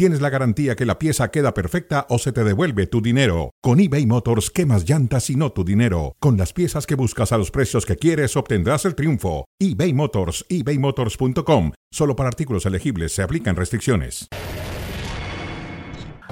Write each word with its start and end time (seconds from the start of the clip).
tienes 0.00 0.22
la 0.22 0.30
garantía 0.30 0.76
que 0.76 0.86
la 0.86 0.98
pieza 0.98 1.30
queda 1.30 1.52
perfecta 1.52 2.06
o 2.08 2.16
se 2.16 2.32
te 2.32 2.42
devuelve 2.42 2.86
tu 2.86 3.02
dinero. 3.02 3.50
Con 3.60 3.80
eBay 3.80 4.06
Motors, 4.06 4.50
quemas 4.50 4.88
llantas 4.88 5.28
y 5.28 5.36
no 5.36 5.52
tu 5.52 5.62
dinero. 5.62 6.16
Con 6.20 6.38
las 6.38 6.54
piezas 6.54 6.86
que 6.86 6.94
buscas 6.94 7.32
a 7.32 7.36
los 7.36 7.50
precios 7.50 7.84
que 7.84 7.96
quieres, 7.96 8.34
obtendrás 8.34 8.86
el 8.86 8.94
triunfo. 8.94 9.44
eBay 9.58 9.92
Motors, 9.92 10.46
ebaymotors.com. 10.48 11.72
Solo 11.90 12.16
para 12.16 12.30
artículos 12.30 12.64
elegibles 12.64 13.12
se 13.12 13.22
aplican 13.22 13.56
restricciones. 13.56 14.26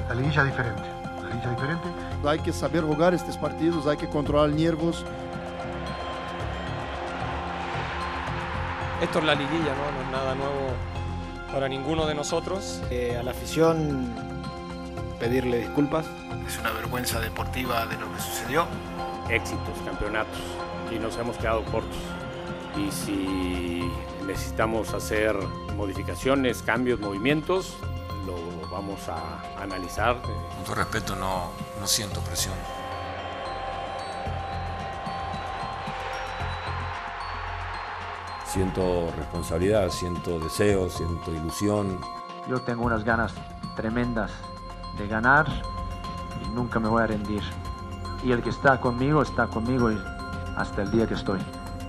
La 0.09 0.15
liguilla 0.15 0.45
diferente. 0.45 0.83
La 1.23 1.29
liguilla 1.29 1.51
diferente. 1.51 1.89
Hay 2.25 2.39
que 2.39 2.55
saber 2.55 2.85
jugar 2.85 3.13
estos 3.13 3.37
partidos, 3.37 3.87
hay 3.87 3.99
que 3.99 4.09
controlar 4.09 4.49
nervios. 4.49 5.05
Esto 9.03 9.19
es 9.19 9.25
la 9.27 9.35
liguilla, 9.35 9.75
¿no? 9.77 9.93
No 9.93 10.07
es 10.07 10.11
nada 10.11 10.35
nuevo 10.35 10.98
para 11.53 11.69
ninguno 11.69 12.07
de 12.07 12.15
nosotros. 12.15 12.81
Eh, 12.91 13.17
a 13.19 13.23
la 13.23 13.33
afición 13.33 14.15
pedirle 15.19 15.59
disculpas. 15.59 16.07
Es 16.47 16.59
una 16.59 16.71
vergüenza 16.71 17.21
deportiva 17.21 17.87
de 17.87 17.97
lo 17.99 18.13
que 18.13 18.21
sucedió. 18.21 18.67
Éxitos, 19.29 19.77
campeonatos. 19.85 20.39
Y 20.91 20.99
nos 20.99 21.17
hemos 21.19 21.37
quedado 21.37 21.65
cortos. 21.65 21.99
Y 22.77 22.91
si 22.91 23.91
necesitamos 24.27 24.95
hacer 24.95 25.35
modificaciones, 25.77 26.63
cambios, 26.63 27.01
movimientos, 27.01 27.75
lo 28.27 28.69
vamos 28.71 29.09
a 29.09 29.43
analizar. 29.61 30.21
Con 30.23 30.65
todo 30.65 30.75
respeto, 30.77 31.17
no, 31.17 31.51
no 31.81 31.87
siento 31.87 32.21
presión. 32.21 32.55
Siento 38.49 39.13
responsabilidad, 39.15 39.91
siento 39.91 40.39
deseo, 40.41 40.89
siento 40.89 41.31
ilusión. 41.31 42.01
Yo 42.49 42.59
tengo 42.63 42.87
unas 42.87 43.05
ganas 43.05 43.35
tremendas 43.77 44.33
de 44.97 45.07
ganar 45.07 45.47
y 46.43 46.49
nunca 46.55 46.81
me 46.81 46.89
voy 46.89 47.03
a 47.03 47.07
rendir. 47.09 47.43
Y 48.25 48.33
el 48.33 48.43
que 48.43 48.49
está 48.49 48.81
conmigo 48.81 49.21
está 49.21 49.49
conmigo 49.49 49.91
hasta 50.57 50.81
el 50.81 50.91
día 50.91 51.07
que 51.07 51.13
estoy. 51.13 51.41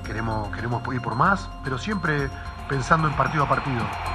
Queremos, 0.04 0.54
queremos 0.54 0.84
ir 0.94 1.02
por 1.02 1.16
más, 1.16 1.50
pero 1.64 1.78
siempre 1.78 2.30
pensando 2.68 3.08
en 3.08 3.16
partido 3.16 3.46
a 3.46 3.48
partido. 3.48 4.09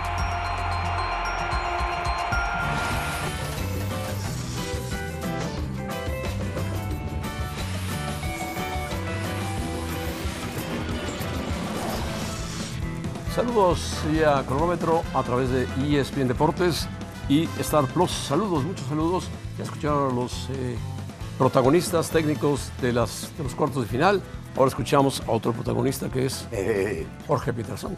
Saludos 13.35 13.97
a 14.25 14.45
cronómetro 14.45 15.03
a 15.13 15.23
través 15.25 15.51
de 15.51 15.67
ESPN 15.83 16.29
Deportes 16.29 16.87
y 17.29 17.49
Star 17.59 17.85
Plus. 17.87 18.13
Saludos, 18.13 18.63
muchos 18.63 18.87
saludos. 18.87 19.25
Ya 19.59 19.65
escucharon 19.65 20.13
a 20.13 20.15
los 20.15 20.49
eh, 20.53 20.77
protagonistas 21.37 22.11
técnicos 22.11 22.71
de, 22.81 22.93
las, 22.93 23.37
de 23.37 23.43
los 23.43 23.57
cuartos 23.57 23.83
de 23.83 23.89
final. 23.89 24.23
Ahora 24.57 24.69
escuchamos 24.69 25.21
a 25.27 25.33
otro 25.33 25.53
protagonista 25.53 26.09
que 26.09 26.27
es 26.27 26.47
Eh, 26.53 27.09
Jorge 27.27 27.53
Peterson. 27.53 27.97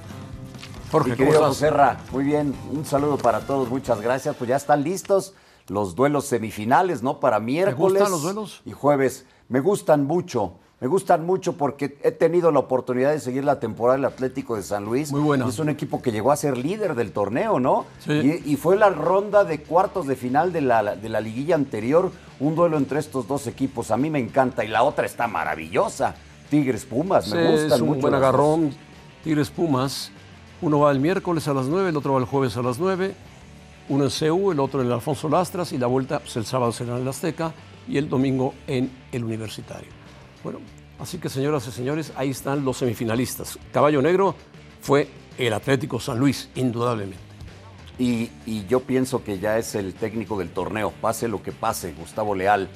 Jorge, 0.91 1.11
Jorge, 1.11 1.25
¿cómo 1.27 1.35
estás? 1.35 1.57
Serra, 1.59 1.99
muy 2.13 2.25
bien, 2.25 2.55
un 2.73 2.87
saludo 2.87 3.19
para 3.19 3.41
todos, 3.41 3.69
muchas 3.69 4.01
gracias. 4.01 4.35
Pues 4.37 4.49
ya 4.49 4.57
están 4.57 4.83
listos 4.83 5.35
los 5.69 5.95
duelos 5.95 6.25
semifinales, 6.25 7.03
¿no? 7.03 7.21
Para 7.21 7.41
miércoles 7.41 8.01
gustan 8.01 8.11
los 8.11 8.23
duelos? 8.23 8.63
y 8.65 8.73
jueves. 8.73 9.27
Me 9.51 9.61
gustan 9.61 10.07
mucho, 10.07 10.55
me 10.79 10.89
gustan 10.89 11.25
mucho 11.25 11.55
porque 11.55 11.97
he 12.03 12.11
tenido 12.13 12.53
la 12.53 12.59
oportunidad 12.59 13.13
de 13.13 13.19
seguir 13.21 13.45
la 13.45 13.59
temporada 13.61 13.97
del 13.97 14.05
Atlético 14.05 14.57
de 14.57 14.63
San 14.63 14.85
Luis. 14.85 15.11
Muy 15.11 15.23
buena. 15.23 15.47
Y 15.47 15.49
Es 15.49 15.59
un 15.59 15.71
equipo 15.71 16.03
que 16.03 16.13
llegó 16.13 16.33
a 16.33 16.37
ser 16.37 16.59
líder 16.59 16.95
del 16.95 17.13
torneo, 17.13 17.59
¿no? 17.59 17.87
Sí. 18.01 18.43
Y, 18.45 18.53
y 18.53 18.57
fue 18.57 18.77
la 18.77 18.91
ronda 18.91 19.45
de 19.45 19.63
cuartos 19.63 20.07
de 20.07 20.17
final 20.17 20.53
de 20.53 20.61
la, 20.61 20.95
de 20.97 21.09
la 21.09 21.21
liguilla 21.23 21.55
anterior, 21.55 22.13
un 22.41 22.55
duelo 22.55 22.77
entre 22.77 22.99
estos 22.99 23.27
dos 23.27 23.47
equipos. 23.47 23.91
A 23.91 23.97
mí 23.97 24.11
me 24.11 24.19
encanta 24.19 24.65
y 24.65 24.69
la 24.69 24.83
otra 24.83 25.07
está 25.07 25.27
maravillosa. 25.27 26.15
Tigres 26.51 26.85
Pumas, 26.85 27.33
me 27.33 27.43
Sí, 27.43 27.53
gustan 27.53 27.73
es 27.73 27.81
un 27.81 27.89
mucho. 27.89 28.01
buen 28.03 28.15
agarrón. 28.15 28.71
Tigres 29.25 29.49
Pumas. 29.51 30.11
Uno 30.61 30.81
va 30.81 30.91
el 30.93 31.01
miércoles 31.01 31.49
a 31.49 31.55
las 31.55 31.67
9, 31.67 31.89
el 31.91 31.97
otro 31.97 32.13
va 32.13 32.19
el 32.21 32.27
jueves 32.27 32.57
a 32.57 32.63
las 32.63 32.79
9. 32.79 33.15
Uno 33.89 34.05
en 34.05 34.11
CEU, 34.11 34.53
el 34.53 34.61
otro 34.61 34.81
en 34.83 34.89
el 34.89 34.93
Alfonso 34.93 35.29
Lastras 35.29 35.73
y 35.73 35.79
la 35.79 35.87
vuelta 35.87 36.19
pues, 36.19 36.37
el 36.37 36.45
sábado 36.45 36.71
será 36.73 36.97
en 36.97 37.03
el 37.03 37.09
Azteca 37.09 37.53
y 37.89 37.97
el 37.99 38.09
domingo 38.09 38.53
en 38.67 38.91
el 39.13 39.25
Universitario. 39.25 39.89
Bueno, 40.47 40.61
así 41.01 41.19
que 41.19 41.29
señoras 41.29 41.67
y 41.67 41.73
señores, 41.73 42.13
ahí 42.15 42.31
están 42.31 42.65
los 42.65 42.77
semifinalistas. 42.77 43.59
Caballo 43.73 44.01
Negro 44.01 44.37
fue 44.81 45.09
el 45.39 45.53
Atlético 45.53 45.99
San 45.99 46.21
Luis, 46.21 46.51
indudablemente. 46.55 47.19
Y, 47.99 48.31
y 48.47 48.65
yo 48.69 48.79
pienso 48.79 49.25
que 49.25 49.41
ya 49.41 49.59
es 49.59 49.75
el 49.75 49.95
técnico 49.95 50.39
del 50.39 50.51
torneo, 50.51 50.93
pase 51.01 51.27
lo 51.27 51.43
que 51.43 51.51
pase, 51.51 51.95
Gustavo 51.95 52.37
Leal. 52.37 52.69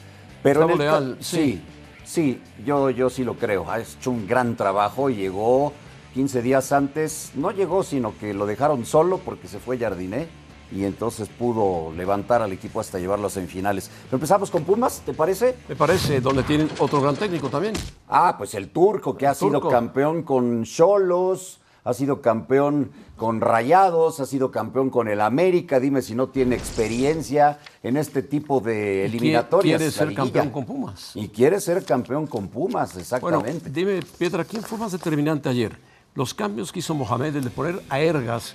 Pero 0.42 0.66
Gustavo 0.66 0.82
Leal, 0.82 1.16
sí. 1.20 1.62
sí, 2.02 2.40
sí, 2.42 2.42
yo, 2.66 2.90
yo 2.90 3.08
sí 3.08 3.22
lo 3.22 3.34
creo. 3.34 3.70
Ha 3.70 3.78
hecho 3.78 4.10
un 4.10 4.26
gran 4.26 4.56
trabajo, 4.56 5.08
llegó 5.08 5.72
15 6.14 6.42
días 6.42 6.72
antes, 6.72 7.30
no 7.36 7.52
llegó, 7.52 7.84
sino 7.84 8.18
que 8.18 8.34
lo 8.34 8.46
dejaron 8.46 8.84
solo 8.84 9.18
porque 9.18 9.46
se 9.46 9.60
fue 9.60 9.78
Jardiné 9.78 10.26
y 10.72 10.84
entonces 10.84 11.28
pudo 11.28 11.92
levantar 11.96 12.42
al 12.42 12.52
equipo 12.52 12.80
hasta 12.80 12.98
llevarlo 12.98 13.26
a 13.26 13.30
semifinales. 13.30 13.90
Pero 14.04 14.16
empezamos 14.16 14.50
con 14.50 14.64
Pumas, 14.64 15.02
¿te 15.04 15.12
parece? 15.12 15.56
Me 15.68 15.76
parece, 15.76 16.20
donde 16.20 16.42
tienen 16.42 16.70
otro 16.78 17.00
gran 17.00 17.16
técnico 17.16 17.48
también. 17.48 17.74
Ah, 18.08 18.36
pues 18.38 18.54
el 18.54 18.70
turco, 18.70 19.16
que 19.16 19.26
ha 19.26 19.34
sido 19.34 19.60
campeón 19.68 20.22
con 20.22 20.64
Cholos, 20.64 21.60
ha 21.82 21.94
sido 21.94 22.20
campeón 22.20 22.90
con 23.16 23.40
Rayados, 23.40 24.20
ha 24.20 24.26
sido 24.26 24.50
campeón 24.50 24.90
con 24.90 25.08
el 25.08 25.20
América. 25.20 25.80
Dime 25.80 26.02
si 26.02 26.14
no 26.14 26.28
tiene 26.28 26.54
experiencia 26.56 27.58
en 27.82 27.96
este 27.96 28.22
tipo 28.22 28.60
de 28.60 29.06
eliminatorias. 29.06 29.78
Quiere 29.78 29.90
ser 29.92 30.14
campeón 30.14 30.50
con 30.50 30.66
Pumas. 30.66 31.12
Y 31.14 31.28
quiere 31.28 31.60
ser 31.60 31.84
campeón 31.84 32.26
con 32.26 32.48
Pumas, 32.48 32.90
Bueno, 32.92 33.00
exactamente. 33.00 33.70
dime, 33.70 34.00
Pietra, 34.18 34.44
¿quién 34.44 34.62
fue 34.62 34.78
más 34.78 34.92
determinante 34.92 35.48
ayer? 35.48 35.76
Los 36.14 36.34
cambios 36.34 36.70
que 36.72 36.80
hizo 36.80 36.94
Mohamed, 36.94 37.36
el 37.36 37.44
de 37.44 37.50
poner 37.50 37.82
a 37.88 38.00
Ergas 38.00 38.52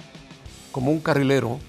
como 0.72 0.92
un 0.92 1.00
carrilero 1.00 1.60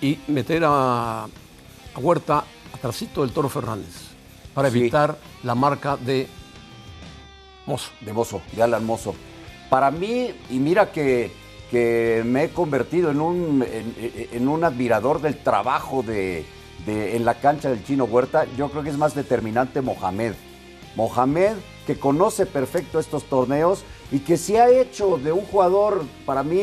y 0.00 0.18
meter 0.28 0.62
a, 0.64 1.24
a 1.24 1.98
Huerta 1.98 2.44
atrásito 2.74 3.22
del 3.22 3.32
Toro 3.32 3.48
Fernández 3.48 3.94
para 4.54 4.70
Sí. 4.70 4.78
evitar 4.80 5.18
la 5.42 5.54
marca 5.54 5.96
de 5.96 6.28
Mozo. 7.66 7.90
de 8.00 8.12
Mozo, 8.12 8.42
de 8.52 8.62
Alan 8.62 8.84
Mozo. 8.84 9.14
Para 9.68 9.90
mí, 9.90 10.30
y 10.50 10.58
mira 10.58 10.90
que, 10.90 11.30
que 11.70 12.22
me 12.26 12.44
he 12.44 12.50
convertido 12.50 13.10
en 13.10 13.20
un, 13.20 13.62
en, 13.62 13.94
en 14.32 14.48
un 14.48 14.64
admirador 14.64 15.20
del 15.20 15.36
trabajo 15.38 16.02
de, 16.02 16.44
de- 16.86 17.16
en 17.16 17.24
la 17.24 17.34
cancha 17.34 17.70
del 17.70 17.84
Chino 17.84 18.04
Huerta, 18.04 18.46
yo 18.56 18.68
creo 18.70 18.82
que 18.82 18.90
es 18.90 18.98
más 18.98 19.14
determinante 19.14 19.80
Mohamed. 19.80 20.32
Mohamed, 20.96 21.52
que 21.86 21.96
conoce 21.96 22.46
perfecto 22.46 22.98
estos 22.98 23.24
torneos 23.24 23.84
y 24.10 24.20
que 24.20 24.36
se 24.36 24.60
ha 24.60 24.68
hecho 24.70 25.18
de 25.18 25.30
un 25.30 25.42
jugador 25.44 26.04
para 26.26 26.42
mí 26.42 26.58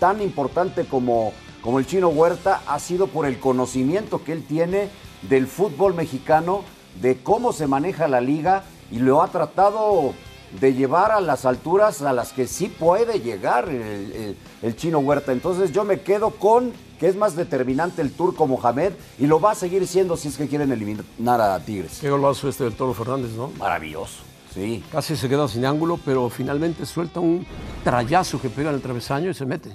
tan 0.00 0.20
importante 0.20 0.84
como, 0.84 1.32
como 1.62 1.78
el 1.78 1.86
Chino 1.86 2.08
Huerta, 2.08 2.62
ha 2.66 2.78
sido 2.78 3.06
por 3.08 3.26
el 3.26 3.38
conocimiento 3.40 4.22
que 4.24 4.32
él 4.32 4.44
tiene 4.46 4.88
del 5.22 5.46
fútbol 5.46 5.94
mexicano, 5.94 6.62
de 7.00 7.18
cómo 7.22 7.52
se 7.52 7.66
maneja 7.66 8.08
la 8.08 8.20
liga 8.20 8.64
y 8.90 8.98
lo 8.98 9.22
ha 9.22 9.28
tratado 9.28 10.14
de 10.60 10.72
llevar 10.72 11.12
a 11.12 11.20
las 11.20 11.44
alturas 11.44 12.00
a 12.00 12.12
las 12.14 12.32
que 12.32 12.46
sí 12.46 12.68
puede 12.68 13.20
llegar 13.20 13.68
el, 13.68 13.82
el- 14.12 14.36
el 14.62 14.76
chino 14.76 14.98
Huerta. 14.98 15.32
Entonces 15.32 15.72
yo 15.72 15.84
me 15.84 16.00
quedo 16.00 16.30
con 16.30 16.72
que 16.98 17.06
es 17.06 17.16
más 17.16 17.36
determinante 17.36 18.00
el 18.02 18.10
turco 18.12 18.46
Mohamed 18.46 18.92
y 19.18 19.26
lo 19.26 19.38
va 19.40 19.52
a 19.52 19.54
seguir 19.54 19.86
siendo 19.86 20.16
si 20.16 20.28
es 20.28 20.36
que 20.36 20.48
quieren 20.48 20.72
eliminar 20.72 21.40
a 21.40 21.60
Tigres. 21.60 21.98
Qué 22.00 22.08
golazo 22.10 22.48
este 22.48 22.64
del 22.64 22.72
Toro 22.72 22.94
Fernández, 22.94 23.32
¿no? 23.32 23.50
Maravilloso, 23.58 24.22
sí. 24.54 24.82
Casi 24.90 25.14
se 25.16 25.28
queda 25.28 25.46
sin 25.48 25.64
ángulo, 25.66 26.00
pero 26.04 26.28
finalmente 26.30 26.86
suelta 26.86 27.20
un 27.20 27.46
trayazo 27.84 28.40
que 28.40 28.48
pega 28.48 28.70
en 28.70 28.76
el 28.76 28.82
travesaño 28.82 29.30
y 29.30 29.34
se 29.34 29.44
mete. 29.46 29.70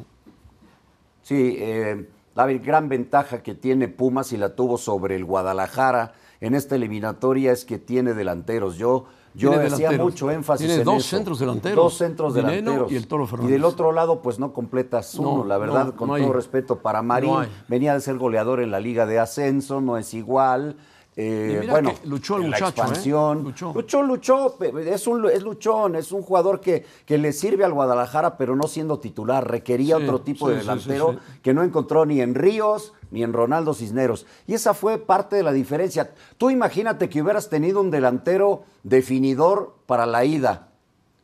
Sí, 1.23 1.55
eh, 1.59 2.07
la 2.35 2.45
gran 2.47 2.87
ventaja 2.89 3.41
que 3.41 3.55
tiene 3.55 3.87
Pumas 3.87 4.31
y 4.33 4.37
la 4.37 4.55
tuvo 4.55 4.77
sobre 4.77 5.15
el 5.15 5.25
Guadalajara 5.25 6.13
en 6.41 6.53
esta 6.55 6.75
eliminatoria 6.75 7.51
es 7.51 7.65
que 7.65 7.79
tiene 7.79 8.13
delanteros. 8.13 8.77
Yo, 8.77 9.05
yo 9.33 9.49
Tiene 9.51 9.65
hacía 9.65 9.75
delanteros. 9.89 10.05
mucho 10.05 10.31
énfasis 10.31 10.67
Tiene 10.67 10.81
en 10.81 10.85
dos 10.85 10.97
eso. 11.05 11.15
centros 11.17 11.39
delanteros. 11.39 11.75
Dos 11.77 11.93
centros 11.97 12.33
Dineno 12.35 12.51
delanteros. 12.51 12.91
y 12.91 12.95
el 12.97 13.07
Toro 13.07 13.25
Fernández. 13.25 13.51
del 13.53 13.63
otro 13.65 13.91
lado, 13.93 14.21
pues 14.21 14.37
no 14.39 14.51
completas 14.53 15.15
uno, 15.15 15.37
No, 15.37 15.43
la 15.45 15.57
verdad, 15.57 15.85
no, 15.87 15.95
con 15.95 16.09
no 16.09 16.17
todo 16.17 16.25
hay. 16.27 16.31
respeto 16.33 16.79
para 16.79 17.01
Marín. 17.01 17.33
Venía 17.67 17.93
de 17.93 18.01
ser 18.01 18.17
goleador 18.17 18.59
en 18.61 18.69
la 18.71 18.79
Liga 18.79 19.05
de 19.05 19.19
Ascenso, 19.19 19.79
no 19.81 19.97
es 19.97 20.13
igual. 20.13 20.75
Eh, 21.15 21.67
bueno, 21.69 21.93
luchó 22.05 22.37
el 22.37 22.45
en 22.45 22.51
la 22.51 22.57
muchacho, 22.57 22.81
¿eh? 22.81 22.85
expansión. 22.85 23.43
Luchó. 23.43 24.01
luchó, 24.01 24.57
es 24.79 25.07
un, 25.07 25.29
es 25.29 25.43
luchón, 25.43 25.95
es 25.95 26.11
un 26.11 26.23
jugador 26.23 26.59
que, 26.59 26.85
que 27.05 27.17
le 27.17 27.33
sirve 27.33 27.63
al 27.63 27.73
Guadalajara, 27.73 28.35
pero 28.37 28.55
no 28.55 28.67
siendo 28.67 28.99
titular. 28.99 29.47
Requería 29.49 29.97
Sí, 29.97 30.03
otro 30.03 30.21
tipo 30.21 30.49
de 30.49 30.55
sí, 30.55 30.61
delantero 30.61 31.13
sí, 31.13 31.39
que 31.43 31.53
no 31.53 31.63
encontró 31.63 32.05
ni 32.05 32.21
en 32.21 32.33
Ríos 32.33 32.93
ni 33.11 33.21
en 33.21 33.31
Ronaldo 33.31 33.75
Cisneros. 33.75 34.25
Y 34.47 34.55
esa 34.55 34.73
fue 34.73 34.97
parte 34.97 35.35
de 35.35 35.43
la 35.43 35.51
diferencia. 35.51 36.11
Tú 36.37 36.49
imagínate 36.49 37.09
que 37.09 37.21
hubieras 37.21 37.47
tenido 37.47 37.79
un 37.79 37.91
delantero 37.91 38.63
definidor 38.81 39.75
para 39.85 40.07
la 40.07 40.25
ida 40.25 40.69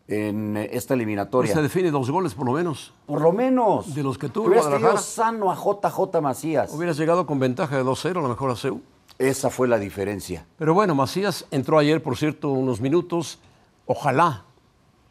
en 0.08 0.56
esta 0.58 0.94
eliminatoria. 0.94 1.54
Se 1.54 1.62
define 1.62 1.90
dos 1.90 2.12
goles 2.12 2.36
por 2.36 2.46
lo 2.46 2.54
menos. 2.54 2.94
Por 3.08 3.22
lo 3.22 3.32
menos. 3.32 3.96
De 3.96 4.04
los 4.04 4.18
que 4.20 4.30
tuvo 4.30 4.44
Que 4.46 4.50
hubieras 4.50 4.66
tenido 4.66 4.82
Guadalajara. 4.92 5.02
sano 5.02 5.52
a 5.52 5.56
JJ 5.56 6.22
Macías. 6.22 6.74
Hubieras 6.74 6.98
llegado 6.98 7.26
con 7.26 7.40
ventaja 7.40 7.76
de 7.78 7.84
2-0 7.84 8.18
a 8.18 8.22
lo 8.22 8.30
mejor 8.30 8.52
a 8.52 8.56
CEU. 8.56 8.82
Esa 9.20 9.50
fue 9.50 9.68
la 9.68 9.78
diferencia. 9.78 10.48
Pero 10.58 10.74
bueno, 10.74 10.96
Macías 10.96 11.46
entró 11.52 11.78
ayer, 11.78 12.02
por 12.02 12.18
cierto, 12.18 12.52
unos 12.52 12.80
minutos. 12.80 13.40
Ojalá 13.86 14.46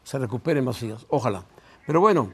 se 0.03 0.19
recupere 0.19 0.63
Macías, 0.63 1.05
ojalá. 1.11 1.45
Pero 1.87 2.01
bueno, 2.01 2.33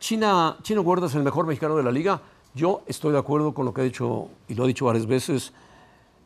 China, 0.00 0.58
Chino 0.62 0.80
Huerta 0.80 1.06
es 1.06 1.14
el 1.14 1.22
mejor 1.22 1.46
mexicano 1.46 1.76
de 1.76 1.84
la 1.84 1.92
liga. 1.92 2.20
Yo 2.52 2.82
estoy 2.86 3.12
de 3.12 3.18
acuerdo 3.18 3.54
con 3.54 3.64
lo 3.64 3.72
que 3.72 3.82
ha 3.82 3.84
dicho, 3.84 4.28
y 4.48 4.54
lo 4.54 4.64
ha 4.64 4.66
dicho 4.66 4.86
varias 4.86 5.06
veces, 5.06 5.52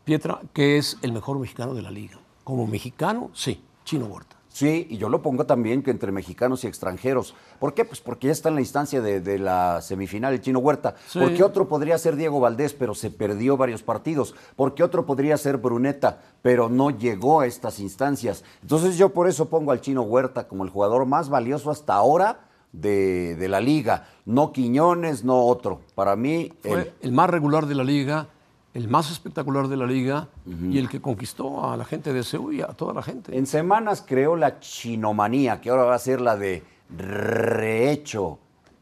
Pietra, 0.05 0.41
que 0.55 0.79
es 0.79 0.97
el 1.03 1.13
mejor 1.13 1.39
mexicano 1.39 1.75
de 1.75 1.83
la 1.83 1.91
liga. 1.91 2.19
Como 2.43 2.67
mexicano, 2.67 3.31
sí, 3.35 3.63
Chino 3.85 4.07
Huerta. 4.07 4.40
Sí, 4.53 4.87
y 4.91 4.99
yo 4.99 5.09
lo 5.09 5.23
pongo 5.23 5.47
también 5.47 5.83
que 5.83 5.93
entre 5.93 6.11
mexicanos 6.11 6.65
y 6.65 6.67
extranjeros. 6.67 7.35
¿Por 7.61 7.73
qué? 7.73 7.85
Pues 7.85 8.01
porque 8.01 8.27
ya 8.27 8.33
está 8.33 8.49
en 8.49 8.57
la 8.57 8.61
instancia 8.61 9.01
de, 9.01 9.21
de 9.21 9.39
la 9.39 9.81
semifinal 9.81 10.35
el 10.35 10.41
Chino 10.41 10.59
Huerta. 10.59 10.97
Sí. 11.07 11.21
Porque 11.21 11.45
otro 11.45 11.69
podría 11.69 11.97
ser 11.99 12.17
Diego 12.17 12.41
Valdés, 12.41 12.75
pero 12.75 12.95
se 12.95 13.11
perdió 13.11 13.57
varios 13.57 13.83
partidos. 13.83 14.35
Porque 14.57 14.83
otro 14.83 15.07
podría 15.07 15.37
ser 15.37 15.57
Bruneta, 15.59 16.21
pero 16.43 16.69
no 16.69 16.91
llegó 16.91 17.41
a 17.41 17.47
estas 17.47 17.79
instancias. 17.79 18.45
Entonces 18.61 18.99
yo 18.99 19.11
por 19.11 19.29
eso 19.29 19.49
pongo 19.49 19.71
al 19.71 19.81
Chino 19.81 20.03
Huerta 20.03 20.49
como 20.49 20.65
el 20.65 20.71
jugador 20.71 21.07
más 21.07 21.29
valioso 21.29 21.71
hasta 21.71 21.95
ahora 21.95 22.41
de, 22.73 23.37
de 23.37 23.49
la 23.49 23.61
liga. 23.61 24.09
No 24.27 24.53
Quiñones, 24.53 25.25
no 25.25 25.47
otro. 25.47 25.81
Para 25.95 26.17
mí, 26.17 26.53
Fue 26.63 26.93
el 27.01 27.13
más 27.13 27.31
regular 27.31 27.67
de 27.67 27.77
la 27.77 27.85
liga, 27.85 28.27
el 28.73 28.89
más 28.89 29.11
espectacular 29.11 29.69
de 29.69 29.77
la 29.77 29.87
liga 29.87 30.29
y 30.47 30.79
el 30.79 30.89
que 30.89 31.01
conquistó 31.01 31.69
a 31.71 31.77
la 31.77 31.85
gente 31.85 32.13
de 32.13 32.23
CEU 32.23 32.53
y 32.53 32.63
a 32.63 32.69
toda 32.69 32.95
la 32.95 33.03
gente. 33.03 33.37
En 33.37 33.47
semanas 33.47 34.05
creó 34.07 34.37
la 34.37 34.61
chinomanía, 34.61 35.61
que 35.61 35.71
ahora 35.71 35.85
va 35.85 35.95
a 35.97 35.99
ser 35.99 36.21
la 36.21 36.37
de 36.37 36.63
rehecho 36.97 38.39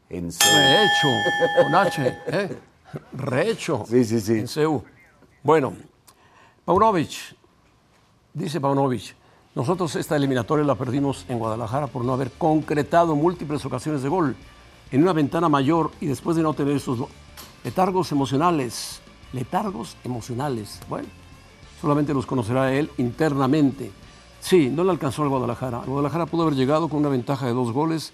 en 0.09 0.31
serio. 0.31 0.57
Rehecho, 0.59 1.07
con 1.63 1.75
H, 1.75 2.17
¿eh? 2.27 2.57
Rehecho. 3.13 3.83
Sí, 3.87 4.03
sí, 4.03 4.19
sí. 4.19 4.39
En 4.39 4.47
CEU. 4.47 4.83
Bueno, 5.43 5.73
Paunovic, 6.65 7.35
dice 8.33 8.59
Paunovic, 8.59 9.15
nosotros 9.55 9.95
esta 9.95 10.15
eliminatoria 10.15 10.65
la 10.65 10.75
perdimos 10.75 11.25
en 11.29 11.39
Guadalajara 11.39 11.87
por 11.87 12.05
no 12.05 12.13
haber 12.13 12.31
concretado 12.31 13.15
múltiples 13.15 13.65
ocasiones 13.65 14.03
de 14.03 14.09
gol 14.09 14.35
en 14.91 15.01
una 15.01 15.13
ventana 15.13 15.49
mayor 15.49 15.91
y 15.99 16.07
después 16.07 16.37
de 16.37 16.43
no 16.43 16.53
tener 16.53 16.75
esos 16.75 16.99
letargos 17.63 18.11
emocionales. 18.11 19.01
Letargos 19.33 19.95
emocionales. 20.03 20.79
Bueno, 20.89 21.07
solamente 21.81 22.13
los 22.13 22.25
conocerá 22.25 22.73
él 22.73 22.89
internamente. 22.97 23.91
Sí, 24.41 24.69
no 24.69 24.83
le 24.83 24.91
alcanzó 24.91 25.23
al 25.23 25.29
Guadalajara. 25.29 25.81
El 25.83 25.89
Guadalajara 25.89 26.25
pudo 26.25 26.43
haber 26.43 26.55
llegado 26.55 26.87
con 26.87 26.99
una 26.99 27.09
ventaja 27.09 27.45
de 27.45 27.53
dos 27.53 27.71
goles 27.71 28.13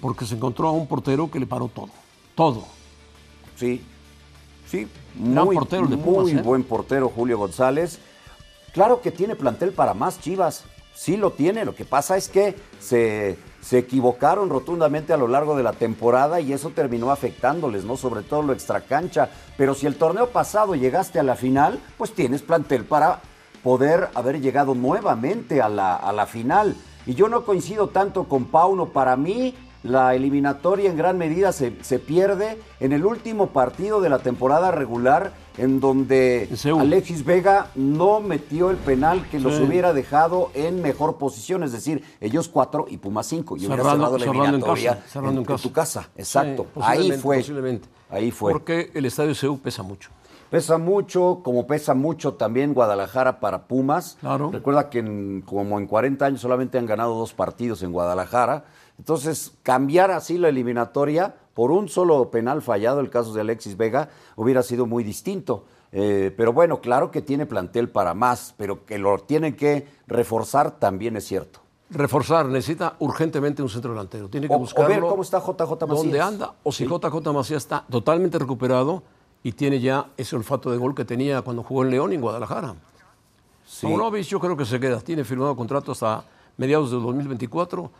porque 0.00 0.24
se 0.24 0.34
encontró 0.34 0.68
a 0.68 0.72
un 0.72 0.86
portero 0.86 1.30
que 1.30 1.38
le 1.38 1.46
paró 1.46 1.68
todo. 1.68 1.90
Todo. 2.34 2.64
Sí, 3.56 3.82
sí, 4.66 4.86
muy, 5.14 5.54
portero 5.54 5.84
el 5.84 5.90
de 5.90 5.96
Pumas, 5.98 6.22
muy 6.22 6.32
¿eh? 6.32 6.42
buen 6.42 6.64
portero 6.64 7.08
Julio 7.14 7.38
González. 7.38 7.98
Claro 8.72 9.00
que 9.00 9.10
tiene 9.10 9.36
plantel 9.36 9.72
para 9.72 9.94
más 9.94 10.20
Chivas, 10.20 10.64
sí 11.00 11.16
lo 11.16 11.32
tiene. 11.32 11.64
Lo 11.64 11.74
que 11.74 11.86
pasa 11.86 12.18
es 12.18 12.28
que 12.28 12.54
se, 12.78 13.38
se 13.62 13.78
equivocaron 13.78 14.50
rotundamente 14.50 15.14
a 15.14 15.16
lo 15.16 15.28
largo 15.28 15.56
de 15.56 15.62
la 15.62 15.72
temporada 15.72 16.40
y 16.40 16.52
eso 16.52 16.70
terminó 16.70 17.10
afectándoles, 17.10 17.84
¿no? 17.84 17.96
Sobre 17.96 18.22
todo 18.22 18.42
lo 18.42 18.52
extracancha. 18.52 19.30
Pero 19.56 19.74
si 19.74 19.86
el 19.86 19.96
torneo 19.96 20.28
pasado 20.28 20.74
llegaste 20.74 21.18
a 21.18 21.22
la 21.22 21.36
final, 21.36 21.80
pues 21.96 22.12
tienes 22.12 22.42
plantel 22.42 22.84
para 22.84 23.20
poder 23.62 24.10
haber 24.14 24.42
llegado 24.42 24.74
nuevamente 24.74 25.62
a 25.62 25.70
la, 25.70 25.96
a 25.96 26.12
la 26.12 26.26
final. 26.26 26.76
Y 27.06 27.14
yo 27.14 27.30
no 27.30 27.46
coincido 27.46 27.88
tanto 27.88 28.24
con 28.24 28.44
Pauno. 28.44 28.90
Para 28.90 29.16
mí, 29.16 29.54
la 29.82 30.14
eliminatoria 30.14 30.90
en 30.90 30.96
gran 30.96 31.16
medida 31.18 31.52
se, 31.52 31.72
se 31.82 31.98
pierde 31.98 32.58
en 32.80 32.92
el 32.92 33.04
último 33.06 33.48
partido 33.48 34.00
de 34.00 34.08
la 34.10 34.18
temporada 34.18 34.70
regular, 34.70 35.32
en 35.56 35.80
donde 35.80 36.48
Alexis 36.78 37.24
Vega 37.24 37.68
no 37.74 38.20
metió 38.20 38.70
el 38.70 38.76
penal 38.76 39.26
que 39.30 39.40
los 39.40 39.58
hubiera 39.60 39.92
dejado 39.92 40.50
en 40.54 40.80
mejor 40.82 41.16
posición, 41.18 41.62
es 41.62 41.72
decir, 41.72 42.02
ellos 42.20 42.48
cuatro 42.48 42.86
y 42.88 42.98
Pumas 42.98 43.26
cinco. 43.26 43.56
Y 43.56 43.60
hubiera 43.66 43.82
cerrado 43.82 44.16
la 44.18 44.24
en 44.24 44.30
eliminatoria 44.30 44.94
casa, 44.96 45.08
cerrando 45.08 45.40
en 45.40 45.46
casa. 45.46 45.62
tu 45.62 45.72
casa. 45.72 46.08
Exacto. 46.16 46.66
Sí, 46.74 46.80
Ahí 46.82 47.12
fue. 47.12 47.38
posiblemente. 47.38 47.88
Ahí 48.10 48.30
fue. 48.30 48.52
Porque 48.52 48.90
el 48.94 49.04
estadio 49.06 49.34
CEU 49.34 49.58
pesa 49.58 49.82
mucho. 49.82 50.10
Pesa 50.50 50.78
mucho, 50.78 51.40
como 51.44 51.66
pesa 51.68 51.94
mucho 51.94 52.34
también 52.34 52.74
Guadalajara 52.74 53.38
para 53.38 53.68
Pumas. 53.68 54.16
Claro. 54.20 54.50
Recuerda 54.50 54.90
que 54.90 54.98
en- 54.98 55.42
como 55.42 55.78
en 55.78 55.86
40 55.86 56.26
años 56.26 56.40
solamente 56.40 56.76
han 56.76 56.86
ganado 56.86 57.14
dos 57.14 57.32
partidos 57.34 57.82
en 57.84 57.92
Guadalajara. 57.92 58.64
Entonces, 59.10 59.52
cambiar 59.62 60.10
así 60.10 60.36
la 60.36 60.50
eliminatoria 60.50 61.34
por 61.54 61.70
un 61.70 61.88
solo 61.88 62.30
penal 62.30 62.60
fallado, 62.60 63.00
el 63.00 63.08
caso 63.08 63.32
de 63.32 63.40
Alexis 63.40 63.78
Vega, 63.78 64.10
hubiera 64.36 64.62
sido 64.62 64.84
muy 64.84 65.02
distinto. 65.02 65.64
Eh, 65.90 66.34
pero 66.36 66.52
bueno, 66.52 66.82
claro 66.82 67.10
que 67.10 67.22
tiene 67.22 67.46
plantel 67.46 67.88
para 67.88 68.12
más, 68.12 68.54
pero 68.58 68.84
que 68.84 68.98
lo 68.98 69.18
tienen 69.20 69.56
que 69.56 69.88
reforzar 70.06 70.72
también 70.78 71.16
es 71.16 71.24
cierto. 71.24 71.60
Reforzar, 71.88 72.44
necesita 72.44 72.96
urgentemente 72.98 73.62
un 73.62 73.70
centro 73.70 73.92
delantero. 73.92 74.28
Tiene 74.28 74.48
que 74.48 74.52
O- 74.52 74.56
o 74.56 74.60
buscarlo. 74.60 74.90
ver 74.90 75.00
cómo 75.00 75.22
está 75.22 75.38
JJ 75.40 75.86
Macías. 75.86 75.88
¿Dónde 75.88 76.20
anda? 76.20 76.54
O 76.62 76.70
si 76.70 76.84
JJ 76.86 77.32
Macías 77.32 77.62
está 77.62 77.86
totalmente 77.90 78.38
recuperado 78.38 79.02
y 79.42 79.52
tiene 79.52 79.80
ya 79.80 80.10
ese 80.18 80.36
olfato 80.36 80.70
de 80.70 80.76
gol 80.76 80.94
que 80.94 81.06
tenía 81.06 81.40
cuando 81.40 81.62
jugó 81.62 81.84
en 81.84 81.90
León 81.90 82.12
y 82.12 82.16
en 82.16 82.20
Guadalajara. 82.20 82.74
Sí. 83.66 83.86
Paunovic 83.86 84.24
yo 84.26 84.38
creo 84.40 84.58
que 84.58 84.66
se 84.66 84.78
queda. 84.78 85.00
Tiene 85.00 85.24
firmado 85.24 85.56
contrato 85.56 85.92
hasta 85.92 86.22
mediados 86.58 86.90
del 86.90 87.00
2024. 87.00 87.90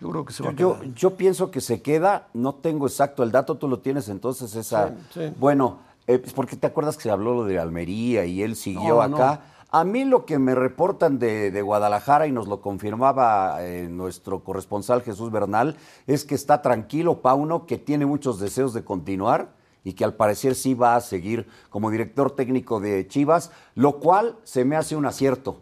Yo 0.00 0.10
creo 0.10 0.24
que 0.24 0.32
se 0.32 0.42
va 0.42 0.52
Yo, 0.52 0.74
a 0.74 0.80
quedar. 0.80 0.94
yo 0.94 1.16
pienso 1.16 1.50
que 1.50 1.60
se 1.60 1.82
queda, 1.82 2.28
no 2.34 2.54
tengo 2.54 2.86
exacto 2.86 3.22
el 3.22 3.32
dato, 3.32 3.56
tú 3.56 3.68
lo 3.68 3.80
tienes 3.80 4.08
entonces 4.08 4.54
esa... 4.54 4.88
Sí, 4.88 4.94
sí. 5.14 5.34
Bueno, 5.38 5.78
eh, 6.06 6.22
porque 6.34 6.56
te 6.56 6.66
acuerdas 6.66 6.96
que 6.96 7.04
se 7.04 7.10
habló 7.10 7.34
lo 7.34 7.44
de 7.44 7.58
Almería 7.58 8.24
y 8.24 8.42
él 8.42 8.56
siguió 8.56 8.94
No, 8.94 9.02
acá. 9.02 9.40
A 9.70 9.84
mí 9.84 10.04
lo 10.06 10.24
que 10.24 10.38
me 10.38 10.54
reportan 10.54 11.18
de, 11.18 11.50
de 11.50 11.62
Guadalajara 11.62 12.26
y 12.26 12.32
nos 12.32 12.48
lo 12.48 12.62
confirmaba 12.62 13.58
eh, 13.62 13.86
nuestro 13.90 14.42
corresponsal 14.42 15.02
Jesús 15.02 15.30
Bernal 15.30 15.76
es 16.06 16.24
que 16.24 16.34
está 16.34 16.62
tranquilo 16.62 17.20
Pauno, 17.20 17.66
que 17.66 17.76
tiene 17.76 18.06
muchos 18.06 18.40
deseos 18.40 18.72
de 18.72 18.82
continuar 18.82 19.50
y 19.84 19.92
que 19.92 20.04
al 20.04 20.14
parecer 20.14 20.54
sí 20.54 20.72
va 20.72 20.96
a 20.96 21.00
seguir 21.02 21.46
como 21.68 21.90
director 21.90 22.30
técnico 22.30 22.80
de 22.80 23.06
Chivas, 23.08 23.50
lo 23.74 23.98
cual 23.98 24.36
se 24.44 24.64
me 24.64 24.76
hace 24.76 24.96
un 24.96 25.04
acierto 25.04 25.60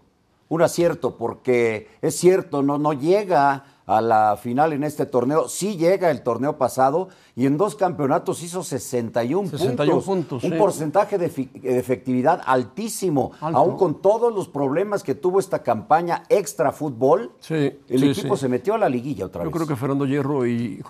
un 0.48 0.62
acierto, 0.62 1.16
porque 1.16 1.88
es 2.02 2.16
cierto, 2.16 2.62
no, 2.62 2.78
no 2.78 2.92
llega 2.92 3.64
a 3.86 4.00
la 4.00 4.36
final 4.36 4.72
en 4.72 4.82
este 4.82 5.06
torneo, 5.06 5.48
sí 5.48 5.76
llega 5.76 6.10
el 6.10 6.22
torneo 6.22 6.58
pasado 6.58 7.08
y 7.36 7.46
en 7.46 7.56
dos 7.56 7.76
campeonatos 7.76 8.42
hizo 8.42 8.64
61, 8.64 9.50
61 9.50 9.92
puntos, 9.92 10.04
puntos, 10.04 10.44
un 10.44 10.50
sí. 10.50 10.58
porcentaje 10.58 11.18
de, 11.18 11.26
efectividad 11.62 12.42
altísimo, 12.44 13.32
Alto. 13.40 13.58
aún 13.58 13.76
con 13.76 14.02
todos 14.02 14.34
los 14.34 14.48
problemas 14.48 15.04
que 15.04 15.14
tuvo 15.14 15.38
esta 15.38 15.62
campaña 15.62 16.24
extra 16.28 16.72
fútbol, 16.72 17.32
Sí, 17.38 17.54
el 17.54 18.00
sí, 18.00 18.10
equipo 18.10 18.36
se 18.36 18.48
metió 18.48 18.74
a 18.74 18.78
la 18.78 18.88
liguilla 18.88 19.26
otra 19.26 19.42
Yo 19.44 19.50
vez. 19.50 19.54
creo 19.54 19.66
que 19.68 19.76
Fernando 19.76 20.04
Hierro 20.04 20.46
y 20.46 20.82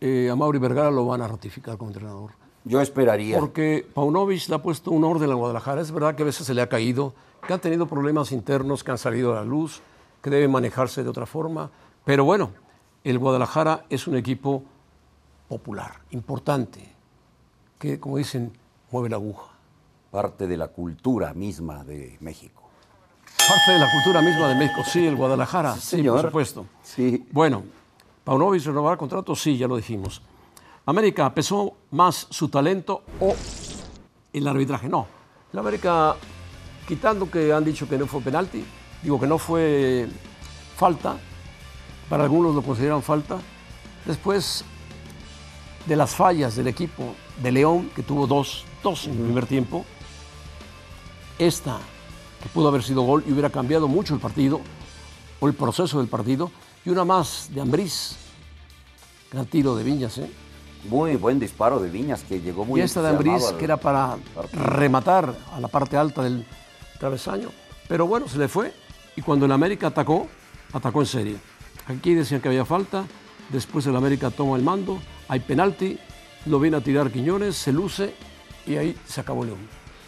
eh, 0.00 0.32
Vergara 0.60 0.90
lo 0.90 1.06
van 1.06 1.22
a 1.22 1.28
ratificar 1.28 1.76
como 1.76 1.90
entrenador. 1.90 2.32
Yo 2.64 2.80
esperaría. 2.80 3.38
Porque 3.38 3.86
Paunovic 3.92 4.48
le 4.48 4.54
ha 4.54 4.62
puesto 4.62 4.90
un 4.90 5.04
orden 5.04 5.30
a 5.30 5.34
Guadalajara. 5.34 5.80
Es 5.80 5.92
verdad 5.92 6.14
que 6.14 6.22
a 6.22 6.26
veces 6.26 6.46
se 6.46 6.54
le 6.54 6.62
ha 6.62 6.68
caído, 6.68 7.14
que 7.46 7.52
ha 7.52 7.58
tenido 7.58 7.86
problemas 7.86 8.32
internos 8.32 8.82
que 8.84 8.90
han 8.90 8.98
salido 8.98 9.32
a 9.32 9.36
la 9.36 9.44
luz, 9.44 9.82
que 10.22 10.30
debe 10.30 10.48
manejarse 10.48 11.02
de 11.02 11.10
otra 11.10 11.26
forma. 11.26 11.70
Pero 12.04 12.24
bueno, 12.24 12.50
el 13.02 13.18
Guadalajara 13.18 13.84
es 13.88 14.06
un 14.06 14.16
equipo 14.16 14.62
popular, 15.48 16.02
importante, 16.10 16.92
que, 17.78 17.98
como 17.98 18.18
dicen, 18.18 18.52
mueve 18.90 19.08
la 19.08 19.16
aguja. 19.16 19.50
Parte 20.10 20.46
de 20.46 20.56
la 20.56 20.68
cultura 20.68 21.34
misma 21.34 21.82
de 21.84 22.16
México. 22.20 22.62
Parte 23.36 23.72
de 23.72 23.78
la 23.78 23.90
cultura 23.90 24.22
misma 24.22 24.48
de 24.48 24.54
México. 24.54 24.82
Sí, 24.84 25.06
el 25.06 25.16
Guadalajara, 25.16 25.74
sí, 25.74 25.96
señor. 25.96 26.16
por 26.16 26.30
supuesto. 26.30 26.66
Sí. 26.82 27.26
Bueno, 27.32 27.64
Paunovic 28.22 28.64
renovará 28.64 28.96
contrato, 28.96 29.34
sí, 29.34 29.56
ya 29.56 29.66
lo 29.66 29.76
dijimos. 29.76 30.22
América, 30.86 31.32
¿pesó 31.34 31.74
más 31.90 32.26
su 32.30 32.48
talento 32.48 33.02
o 33.20 33.34
el 34.32 34.46
arbitraje? 34.46 34.88
No. 34.88 35.06
El 35.52 35.58
América, 35.58 36.16
quitando 36.86 37.30
que 37.30 37.52
han 37.52 37.64
dicho 37.64 37.88
que 37.88 37.96
no 37.96 38.06
fue 38.06 38.20
penalti, 38.20 38.64
digo 39.02 39.18
que 39.18 39.26
no 39.26 39.38
fue 39.38 40.08
falta, 40.76 41.16
para 42.08 42.24
algunos 42.24 42.54
lo 42.54 42.62
consideran 42.62 43.02
falta. 43.02 43.38
Después 44.04 44.64
de 45.86 45.96
las 45.96 46.14
fallas 46.14 46.56
del 46.56 46.68
equipo 46.68 47.14
de 47.42 47.52
León, 47.52 47.90
que 47.94 48.02
tuvo 48.02 48.26
dos, 48.26 48.64
dos 48.82 49.06
en 49.06 49.12
el 49.12 49.24
primer 49.24 49.46
tiempo, 49.46 49.84
esta, 51.38 51.78
que 52.42 52.48
pudo 52.48 52.68
haber 52.68 52.82
sido 52.82 53.02
gol 53.02 53.24
y 53.26 53.32
hubiera 53.32 53.50
cambiado 53.50 53.88
mucho 53.88 54.14
el 54.14 54.20
partido, 54.20 54.60
o 55.40 55.48
el 55.48 55.54
proceso 55.54 55.98
del 55.98 56.08
partido, 56.08 56.50
y 56.84 56.90
una 56.90 57.04
más 57.04 57.48
de 57.52 57.60
Ambriz, 57.60 58.16
gran 59.32 59.46
tiro 59.46 59.74
de 59.74 59.84
Viñas, 59.84 60.18
¿eh? 60.18 60.30
Muy 60.88 61.16
buen 61.16 61.40
disparo 61.40 61.80
de 61.80 61.88
Viñas 61.88 62.22
que 62.24 62.40
llegó 62.40 62.66
muy 62.66 62.80
Y 62.80 62.84
esta 62.84 63.00
de 63.00 63.08
Ambriz, 63.08 63.52
que 63.58 63.64
era 63.64 63.78
para 63.78 64.18
rematar 64.52 65.34
a 65.52 65.58
la 65.58 65.68
parte 65.68 65.96
alta 65.96 66.22
del 66.22 66.46
travesaño. 66.98 67.48
Pero 67.88 68.06
bueno, 68.06 68.28
se 68.28 68.38
le 68.38 68.48
fue. 68.48 68.72
Y 69.16 69.22
cuando 69.22 69.46
el 69.46 69.52
América 69.52 69.86
atacó, 69.86 70.28
atacó 70.72 71.00
en 71.00 71.06
serio. 71.06 71.38
Aquí 71.88 72.14
decían 72.14 72.40
que 72.40 72.48
había 72.48 72.64
falta. 72.64 73.04
Después 73.50 73.86
el 73.86 73.96
América 73.96 74.30
toma 74.30 74.56
el 74.56 74.62
mando. 74.62 74.98
Hay 75.28 75.40
penalti. 75.40 75.98
Lo 76.46 76.58
viene 76.60 76.76
a 76.78 76.80
tirar 76.80 77.10
Quiñones. 77.10 77.56
Se 77.56 77.72
luce. 77.72 78.14
Y 78.66 78.76
ahí 78.76 78.96
se 79.06 79.20
acabó 79.20 79.44
León. 79.44 79.58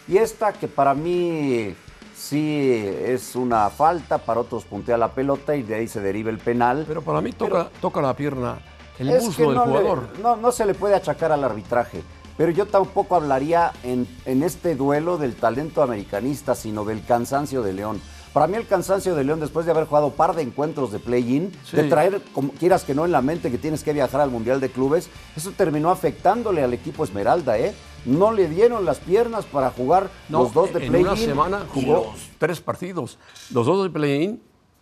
Y 0.07 0.17
esta 0.17 0.53
que 0.53 0.67
para 0.67 0.93
mí 0.93 1.75
sí 2.15 2.59
es 2.73 3.35
una 3.35 3.69
falta, 3.69 4.17
para 4.17 4.39
otros 4.39 4.65
puntea 4.65 4.97
la 4.97 5.11
pelota 5.13 5.55
y 5.55 5.61
de 5.63 5.75
ahí 5.75 5.87
se 5.87 5.99
deriva 6.01 6.29
el 6.31 6.39
penal. 6.39 6.85
Pero 6.87 7.01
para 7.01 7.21
mí 7.21 7.31
toca, 7.33 7.69
toca 7.81 8.01
la 8.01 8.15
pierna, 8.15 8.57
el 8.97 9.07
muslo 9.21 9.47
del 9.49 9.55
no 9.55 9.65
le- 9.65 9.71
jugador. 9.71 10.09
no, 10.23 10.35
no 10.37 10.51
se 10.51 10.65
le 10.65 10.73
puede 10.73 10.95
achacar 10.95 11.31
al 11.31 11.43
arbitraje. 11.43 12.01
Pero 12.37 12.51
yo 12.51 12.65
tampoco 12.67 13.15
hablaría 13.15 13.71
en, 13.83 14.07
en 14.25 14.43
este 14.43 14.75
duelo 14.75 15.17
del 15.17 15.35
talento 15.35 15.81
americanista, 15.83 16.55
sino 16.55 16.85
del 16.85 17.03
cansancio 17.05 17.61
de 17.61 17.73
León. 17.73 17.99
Para 18.37 18.45
mí 18.45 18.55
el 18.55 18.67
cansancio 18.67 19.15
de 19.15 19.23
León, 19.23 19.39
después 19.39 19.65
de 19.65 19.71
haber 19.71 19.85
jugado 19.87 20.11
par 20.11 20.35
de 20.35 20.43
encuentros 20.43 20.91
de 20.91 20.99
play-in, 20.99 21.51
Sí. 21.65 21.75
de 21.75 21.85
traer, 21.85 22.21
como 22.33 22.51
quieras 22.51 22.83
que 22.83 22.93
no, 22.93 23.03
en 23.03 23.11
la 23.11 23.23
mente 23.23 23.49
que 23.49 23.57
tienes 23.57 23.83
que 23.83 23.93
viajar 23.93 24.21
al 24.21 24.29
Mundial 24.29 24.59
de 24.59 24.69
Clubes, 24.69 25.09
eso 25.35 25.53
terminó 25.57 25.89
afectándole 25.89 26.61
al 26.61 26.71
equipo 26.71 27.03
Esmeralda, 27.03 27.57
¿eh? 27.57 27.73
No 28.05 28.31
le 28.31 28.47
dieron 28.47 28.85
las 28.85 28.99
piernas 28.99 29.45
para 29.45 29.71
jugar 29.71 30.11
No, 30.29 30.43
los 30.43 30.53
dos 30.53 30.71
de 30.71 30.85
en 30.85 30.91
play-in. 30.91 31.07
una 31.07 31.17
semana 31.17 31.65
jugó 31.73 32.13
tres 32.37 32.61
partidos. 32.61 33.17
Los 33.51 33.65
dos 33.65 33.81
de 33.85 33.89
play-in 33.89 34.39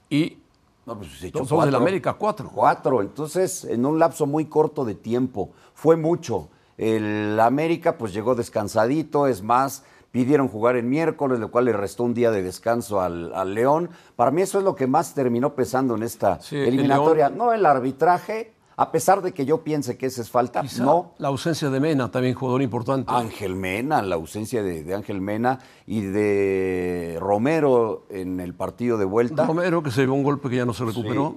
y 0.09 0.37
No, 0.85 0.97
pues 0.97 1.11
se 1.17 1.27
echó 1.27 1.39
dos 1.39 1.47
del 1.49 1.57
cuatro. 1.59 1.77
América, 1.77 2.13
cuatro. 2.15 2.51
Cuatro, 2.53 3.01
entonces 3.01 3.63
en 3.63 3.85
un 3.85 3.97
lapso 3.99 4.25
muy 4.25 4.47
corto 4.47 4.83
de 4.83 4.95
tiempo. 4.95 5.51
Fue 5.73 5.95
mucho. 5.95 6.49
El 6.77 7.39
América 7.39 7.97
pues 7.97 8.13
llegó 8.13 8.35
descansadito, 8.35 9.27
es 9.27 9.41
más, 9.41 9.85
pidieron 10.15 10.47
jugar 10.47 10.77
en 10.77 10.87
miércoles, 10.89 11.41
lo 11.41 11.51
cual 11.51 11.65
le 11.65 11.73
restó 11.73 12.03
un 12.05 12.13
día 12.13 12.31
de 12.31 12.41
descanso 12.41 13.01
al, 13.01 13.33
al 13.35 13.53
León. 13.53 13.89
Para 14.15 14.31
mí 14.31 14.41
eso 14.43 14.59
es 14.59 14.63
lo 14.63 14.73
que 14.73 14.87
más 14.87 15.13
terminó 15.13 15.55
pesando 15.55 15.93
en 15.97 16.03
esta 16.03 16.39
Sí, 16.39 16.55
el 16.55 16.69
eliminatoria. 16.69 17.27
No 17.29 17.51
el 17.51 17.65
arbitraje, 17.65 18.53
a 18.77 18.93
pesar 18.93 19.21
de 19.21 19.33
que 19.33 19.45
yo 19.45 19.61
piense 19.65 19.97
que 19.97 20.05
esa 20.05 20.21
es 20.21 20.29
falta, 20.29 20.61
Quizá 20.61 20.85
no. 20.85 21.11
la 21.17 21.27
ausencia 21.27 21.69
de 21.69 21.81
Mena, 21.81 22.09
también 22.11 22.33
jugador 22.33 22.61
importante. 22.61 23.11
Ángel 23.13 23.57
Mena, 23.57 24.01
la 24.01 24.15
ausencia 24.15 24.63
de, 24.63 24.83
de 24.85 24.95
Ángel 24.95 25.19
Mena 25.19 25.59
y 25.85 25.99
de 25.99 27.17
Romero 27.19 28.05
en 28.09 28.39
el 28.39 28.53
partido 28.53 28.97
de 28.97 29.03
vuelta. 29.03 29.45
Romero, 29.45 29.83
que 29.83 29.91
se 29.91 29.99
llevó 29.99 30.13
un 30.13 30.23
golpe 30.23 30.49
que 30.49 30.55
ya 30.55 30.65
no 30.65 30.73
se 30.73 30.85
recuperó. 30.85 31.35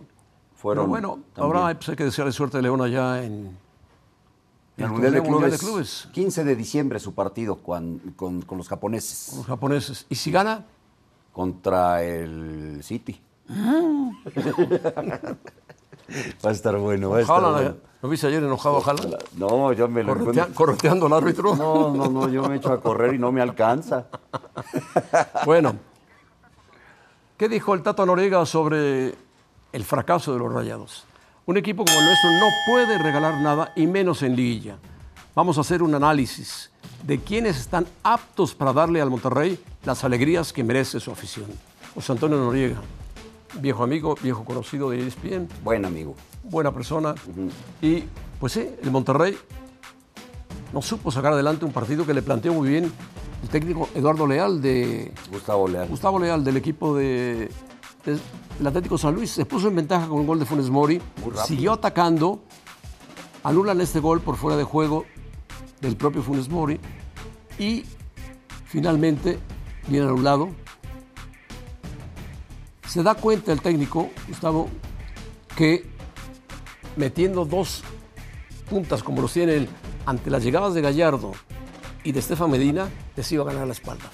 Fueron 0.54 0.84
Pero 0.84 0.88
bueno, 0.88 1.08
también. 1.34 1.56
ahora 1.56 1.74
pues, 1.74 1.88
hay 1.88 1.96
que 1.96 2.04
desearle 2.04 2.30
suerte 2.32 2.58
a 2.58 2.62
León 2.62 2.80
allá 2.80 3.24
En 3.24 3.56
el 4.78 4.84
el 4.84 4.90
Mundial 4.90 5.12
de, 5.12 5.18
Clubes, 5.22 5.30
Mundial 5.32 5.50
de 5.50 5.58
Clubes. 5.58 6.08
15 6.12 6.44
de 6.44 6.56
diciembre 6.56 7.00
su 7.00 7.14
partido 7.14 7.56
con, 7.56 7.98
con- 8.16 8.42
con 8.42 8.58
los 8.58 8.68
japoneses 8.68 9.34
los 9.36 9.46
japoneses. 9.46 10.06
Y 10.08 10.14
si 10.14 10.30
gana, 10.30 10.64
contra 11.32 12.02
el 12.02 12.80
City. 12.82 13.20
va 16.44 16.50
a 16.50 16.52
estar 16.52 16.76
bueno, 16.78 17.10
va 17.10 17.18
a 17.18 17.20
estar 17.20 17.40
bueno. 17.42 17.60
¿eh? 17.60 17.74
¿no 18.02 18.08
viste 18.08 18.26
ayer 18.26 18.42
enojado 18.42 18.82
Haaland? 18.84 19.16
No, 19.36 19.72
yo 19.72 19.88
me 19.88 20.02
lo 20.02 20.14
Corretea- 20.14 20.52
correteando 20.54 21.06
al 21.06 21.12
árbitro. 21.14 21.56
No, 21.56 21.92
no, 21.94 22.08
no, 22.08 22.28
yo 22.28 22.42
me 22.48 22.56
echo 22.56 22.72
a 22.72 22.80
correr 22.80 23.14
y 23.14 23.18
no 23.18 23.32
me 23.32 23.40
alcanza. 23.40 24.06
Bueno, 25.44 25.74
¿qué 27.36 27.48
dijo 27.48 27.74
el 27.74 27.82
Tato 27.82 28.04
Noriega 28.04 28.44
sobre 28.46 29.14
el 29.72 29.84
fracaso 29.84 30.32
de 30.32 30.38
los 30.38 30.52
Rayados? 30.52 31.04
Un 31.48 31.56
equipo 31.56 31.82
como 31.82 31.98
el 31.98 32.04
nuestro 32.04 32.30
no 32.30 32.46
puede 32.66 32.98
regalar 32.98 33.40
nada 33.40 33.72
y 33.74 33.86
menos 33.86 34.22
en 34.22 34.36
liguilla. 34.36 34.76
Vamos 35.34 35.56
a 35.56 35.62
hacer 35.62 35.82
un 35.82 35.94
análisis 35.94 36.70
de 37.02 37.20
quiénes 37.20 37.58
están 37.58 37.86
aptos 38.02 38.54
para 38.54 38.74
darle 38.74 39.00
al 39.00 39.08
Monterrey 39.08 39.58
las 39.86 40.04
alegrías 40.04 40.52
que 40.52 40.62
merece 40.62 41.00
su 41.00 41.10
afición. 41.10 41.46
José 41.94 42.12
Antonio 42.12 42.36
Noriega, 42.36 42.82
viejo 43.62 43.82
amigo, 43.82 44.14
viejo 44.22 44.44
conocido 44.44 44.90
de 44.90 45.06
ESPN, 45.06 45.48
Buen 45.64 45.86
amigo. 45.86 46.14
buena 46.44 46.70
persona. 46.70 47.14
Y 47.80 48.04
pues 48.38 48.52
sí, 48.52 48.68
el 48.82 48.90
Monterrey 48.90 49.34
no 50.74 50.82
supo 50.82 51.10
sacar 51.10 51.32
adelante 51.32 51.64
un 51.64 51.72
partido 51.72 52.04
que 52.04 52.12
le 52.12 52.20
planteó 52.20 52.52
muy 52.52 52.68
bien 52.68 52.92
el 53.42 53.48
técnico 53.48 53.88
Eduardo 53.94 54.26
Leal 54.26 54.60
de 54.60 55.14
Gustavo 55.32 55.66
Leal. 55.66 55.88
Gustavo 55.88 56.18
Leal 56.18 56.44
del 56.44 56.58
equipo 56.58 56.94
de, 56.94 57.48
del 58.04 58.66
Atlético 58.66 58.98
San 58.98 59.14
Luis. 59.14 59.30
Se 59.30 59.44
puso 59.44 59.68
en 59.68 59.76
ventaja 59.76 60.08
con 60.08 60.18
un 60.20 60.26
gol 60.26 60.38
de 60.38 60.44
Funes 60.44 60.70
Mori. 60.70 61.00
Siguió 61.46 61.72
atacando. 61.72 62.42
Anulan 63.44 63.80
este 63.80 64.00
gol 64.00 64.20
por 64.20 64.36
fuera 64.36 64.56
de 64.56 64.64
juego 64.64 65.04
del 65.80 65.96
propio 65.96 66.22
Funes 66.22 66.48
Mori. 66.48 66.80
Y 67.58 67.84
finalmente, 68.66 69.38
bien 69.86 70.04
anulado. 70.04 70.50
Se 72.86 73.02
da 73.02 73.14
cuenta 73.14 73.52
el 73.52 73.60
técnico, 73.60 74.10
Gustavo, 74.28 74.68
que 75.56 75.84
metiendo 76.96 77.44
dos 77.44 77.82
puntas 78.70 79.02
como 79.02 79.20
los 79.22 79.32
tiene 79.32 79.54
él 79.54 79.68
ante 80.06 80.30
las 80.30 80.42
llegadas 80.42 80.74
de 80.74 80.80
Gallardo 80.80 81.32
y 82.02 82.12
de 82.12 82.20
Estefan 82.20 82.50
Medina, 82.50 82.88
les 83.14 83.30
iba 83.32 83.44
a 83.44 83.46
ganar 83.46 83.66
la 83.66 83.72
espalda. 83.72 84.04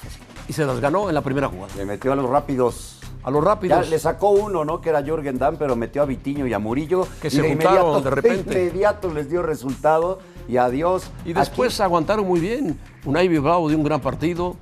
Y 0.49 0.53
se 0.53 0.65
las 0.65 0.81
ganó 0.81 1.09
en 1.09 1.15
la 1.15 1.23
primera 1.23 1.49
jugada. 1.49 1.75
Le 1.77 1.85
metió 1.85 2.13
a 2.13 2.17
los 2.17 2.29
rápidos. 2.29 2.99
A 3.25 3.31
los 3.31 3.43
Ya 3.43 3.49
rápidos. 3.51 3.89
le 3.89 3.99
sacó 3.99 4.31
uno, 4.31 4.65
¿no? 4.65 4.81
Que 4.81 4.91
era 4.91 5.03
Jürgen 5.03 5.39
Damm, 5.39 5.57
pero 5.57 5.77
metió 5.77 6.03
a 6.03 6.05
Vitiño 6.05 6.47
y 6.47 6.53
a 6.53 6.59
Murillo. 6.59 7.07
Que 7.23 7.29
y 7.29 7.31
se 7.31 7.41
juntaron 7.41 7.53
inmediato, 7.75 8.01
de 8.03 8.11
repente. 8.11 8.55
De 8.55 8.65
inmediato 8.67 9.13
les 9.13 9.31
dio 9.31 9.43
resultado 9.43 10.19
y 10.47 10.59
adiós. 10.59 11.11
Y 11.25 11.33
después 11.33 11.81
aguantaron 11.81 12.27
muy 12.27 12.41
bien. 12.41 12.79
Unai 13.05 13.29
Bilbao 13.29 13.69
dio 13.69 13.79
un 13.79 13.85
gran 13.85 14.01
partido. 14.01 14.57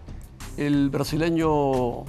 El 0.57 0.91
brasileño 0.91 2.05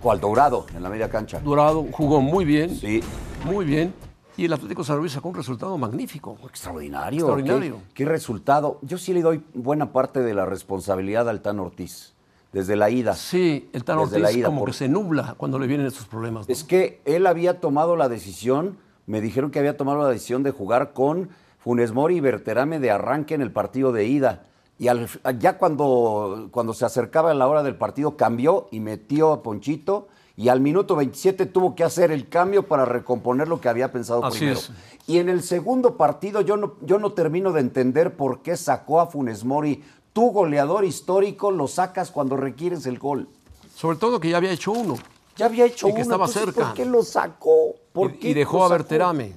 Cual 0.00 0.20
Dourado 0.20 0.66
en 0.76 0.82
la 0.82 0.90
media 0.90 1.08
cancha. 1.10 1.40
Dorado 1.40 1.84
jugó 1.90 2.20
muy 2.20 2.44
bien. 2.44 2.74
Sí. 2.76 3.02
Muy 3.44 3.64
bien. 3.64 3.92
Y 4.36 4.44
el 4.44 4.52
Atlético 4.52 4.84
San 4.84 4.98
Luis 4.98 5.12
sacó 5.12 5.28
un 5.28 5.34
resultado 5.34 5.76
magnífico. 5.76 6.38
Extraordinario. 6.48 7.20
Extraordinario. 7.20 7.76
¿Qué, 7.88 8.04
qué 8.04 8.10
resultado. 8.10 8.78
Yo 8.82 8.96
sí 8.96 9.12
le 9.12 9.22
doy 9.22 9.42
buena 9.54 9.92
parte 9.92 10.20
de 10.20 10.34
la 10.34 10.46
responsabilidad 10.46 11.28
al 11.28 11.42
Tan 11.42 11.58
Ortiz. 11.58 12.14
Desde 12.52 12.74
la 12.76 12.90
ida. 12.90 13.14
Sí, 13.14 13.68
el 13.72 13.84
Tan 13.84 13.98
Desde 13.98 14.16
Ortiz 14.16 14.22
la 14.22 14.32
ida, 14.32 14.46
como 14.46 14.60
por- 14.60 14.70
que 14.70 14.76
se 14.76 14.88
nubla 14.88 15.34
cuando 15.36 15.58
le 15.58 15.66
vienen 15.66 15.86
estos 15.86 16.06
problemas. 16.06 16.48
¿no? 16.48 16.52
Es 16.52 16.64
que 16.64 17.00
él 17.04 17.26
había 17.26 17.60
tomado 17.60 17.94
la 17.96 18.08
decisión, 18.08 18.76
me 19.06 19.20
dijeron 19.20 19.50
que 19.50 19.58
había 19.60 19.76
tomado 19.76 20.02
la 20.02 20.08
decisión 20.08 20.42
de 20.42 20.50
jugar 20.50 20.92
con 20.92 21.28
Funes 21.58 21.92
Mori 21.92 22.16
y 22.16 22.20
Berterame 22.20 22.80
de 22.80 22.90
arranque 22.90 23.34
en 23.34 23.42
el 23.42 23.52
partido 23.52 23.92
de 23.92 24.06
ida. 24.06 24.46
Y 24.78 24.88
al- 24.88 25.06
ya 25.38 25.58
cuando, 25.58 26.48
cuando 26.50 26.72
se 26.74 26.84
acercaba 26.84 27.32
la 27.34 27.46
hora 27.46 27.62
del 27.62 27.76
partido 27.76 28.16
cambió 28.16 28.66
y 28.70 28.80
metió 28.80 29.30
a 29.32 29.42
Ponchito 29.42 30.08
y 30.36 30.48
al 30.48 30.60
minuto 30.60 30.96
27 30.96 31.44
tuvo 31.46 31.74
que 31.74 31.84
hacer 31.84 32.10
el 32.10 32.28
cambio 32.28 32.66
para 32.66 32.86
recomponer 32.86 33.46
lo 33.46 33.60
que 33.60 33.68
había 33.68 33.92
pensado 33.92 34.24
Así 34.24 34.38
primero. 34.38 34.58
es. 34.58 34.72
Y 35.06 35.18
en 35.18 35.28
el 35.28 35.42
segundo 35.42 35.96
partido 35.98 36.40
yo 36.40 36.56
no, 36.56 36.74
yo 36.80 36.98
no 36.98 37.12
termino 37.12 37.52
de 37.52 37.60
entender 37.60 38.16
por 38.16 38.40
qué 38.42 38.56
sacó 38.56 39.00
a 39.00 39.06
Funes 39.06 39.44
Mori. 39.44 39.84
Tu 40.12 40.30
goleador 40.30 40.84
histórico 40.84 41.50
lo 41.50 41.68
sacas 41.68 42.10
cuando 42.10 42.36
requieres 42.36 42.86
el 42.86 42.98
gol. 42.98 43.28
Sobre 43.74 43.96
todo 43.96 44.18
que 44.20 44.30
ya 44.30 44.36
había 44.38 44.50
hecho 44.50 44.72
uno. 44.72 44.96
Ya 45.36 45.46
había 45.46 45.64
hecho 45.66 45.88
Y 45.88 45.90
que 45.90 45.94
uno, 45.94 46.02
estaba 46.02 46.26
entonces, 46.26 46.54
cerca. 46.54 46.66
¿Por 46.68 46.74
qué 46.74 46.84
lo 46.84 47.02
sacó? 47.02 47.74
¿Por 47.92 48.10
Y- 48.12 48.18
qué 48.18 48.28
y 48.30 48.34
dejó 48.34 48.64
a? 48.64 48.68
Berterame. 48.68 49.34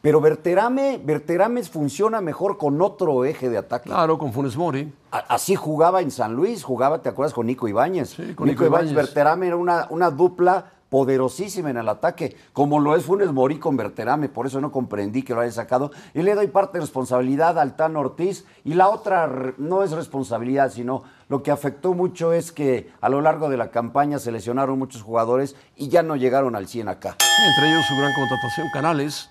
Pero 0.00 0.20
Berterame, 0.20 1.00
Berterame 1.04 1.62
funciona 1.64 2.20
mejor 2.20 2.56
con 2.56 2.80
otro 2.80 3.24
eje 3.24 3.48
de 3.50 3.58
ataque. 3.58 3.88
Claro, 3.90 4.16
con 4.16 4.32
Funes 4.32 4.56
Mori. 4.56 4.92
A- 5.10 5.18
Así 5.34 5.54
jugaba 5.56 6.00
en 6.00 6.10
San 6.10 6.34
Luis, 6.34 6.62
jugaba, 6.64 7.02
¿te 7.02 7.08
acuerdas? 7.08 7.34
Con 7.34 7.46
Nico 7.46 7.66
Ibáñez. 7.68 8.10
Sí, 8.10 8.34
con 8.34 8.46
Nico 8.48 8.62
Nico 8.62 8.66
Ibáñez. 8.66 8.94
Berterame 8.94 9.48
era 9.48 9.56
una, 9.56 9.86
una 9.90 10.10
dupla 10.10 10.72
poderosísima 10.88 11.70
en 11.70 11.76
el 11.76 11.88
ataque, 11.88 12.36
como 12.52 12.80
lo 12.80 12.96
es 12.96 13.04
Funes 13.04 13.32
Mori 13.32 13.58
con 13.58 13.76
Berterame, 13.76 14.28
por 14.28 14.46
eso 14.46 14.60
no 14.60 14.72
comprendí 14.72 15.22
que 15.22 15.34
lo 15.34 15.40
haya 15.40 15.52
sacado. 15.52 15.90
Y 16.14 16.22
le 16.22 16.34
doy 16.34 16.46
parte 16.48 16.78
de 16.78 16.82
responsabilidad 16.82 17.58
al 17.58 17.76
Tan 17.76 17.96
Ortiz, 17.96 18.44
y 18.64 18.74
la 18.74 18.88
otra 18.88 19.54
no 19.58 19.82
es 19.82 19.90
responsabilidad, 19.92 20.72
sino 20.72 21.02
lo 21.28 21.42
que 21.42 21.50
afectó 21.50 21.92
mucho 21.94 22.32
es 22.32 22.52
que 22.52 22.90
a 23.00 23.08
lo 23.08 23.20
largo 23.20 23.48
de 23.50 23.56
la 23.58 23.70
campaña 23.70 24.18
se 24.18 24.32
lesionaron 24.32 24.78
muchos 24.78 25.02
jugadores 25.02 25.56
y 25.76 25.88
ya 25.88 26.02
no 26.02 26.16
llegaron 26.16 26.56
al 26.56 26.66
100 26.68 26.88
acá. 26.88 27.16
Sí, 27.20 27.42
entre 27.54 27.70
ellos 27.70 27.84
su 27.86 27.94
gran 27.96 28.12
contratación, 28.14 28.68
Canales, 28.72 29.30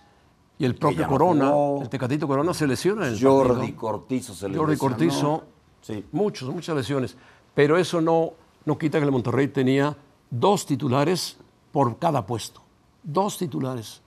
y 0.59 0.65
el 0.65 0.75
propio 0.75 1.01
no 1.03 1.07
Corona. 1.07 1.49
jugó. 1.49 1.81
El 1.81 1.89
Tecatito 1.89 2.27
Corona 2.27 2.53
se 2.53 2.67
lesiona 2.67 3.07
en 3.07 3.13
el 3.13 3.21
Jordi 3.21 3.53
partido. 3.55 3.77
Cortizo 3.77 4.33
se 4.35 4.49
le 4.49 4.57
Jordi 4.57 4.73
lesionó. 4.73 4.95
Cortizo, 4.95 5.43
Sí. 5.81 6.05
muchos, 6.11 6.49
muchas 6.53 6.75
lesiones. 6.75 7.15
Pero 7.53 7.77
eso 7.77 8.01
no, 8.01 8.31
no 8.65 8.77
quita 8.77 8.99
que 8.99 9.05
el 9.05 9.11
Monterrey 9.11 9.47
tenía 9.47 9.95
dos 10.29 10.65
titulares 10.65 11.37
por 11.77 11.99
cada 11.99 12.25
puesto. 12.25 12.59
Dos 13.03 13.37
titulares. 13.37 14.01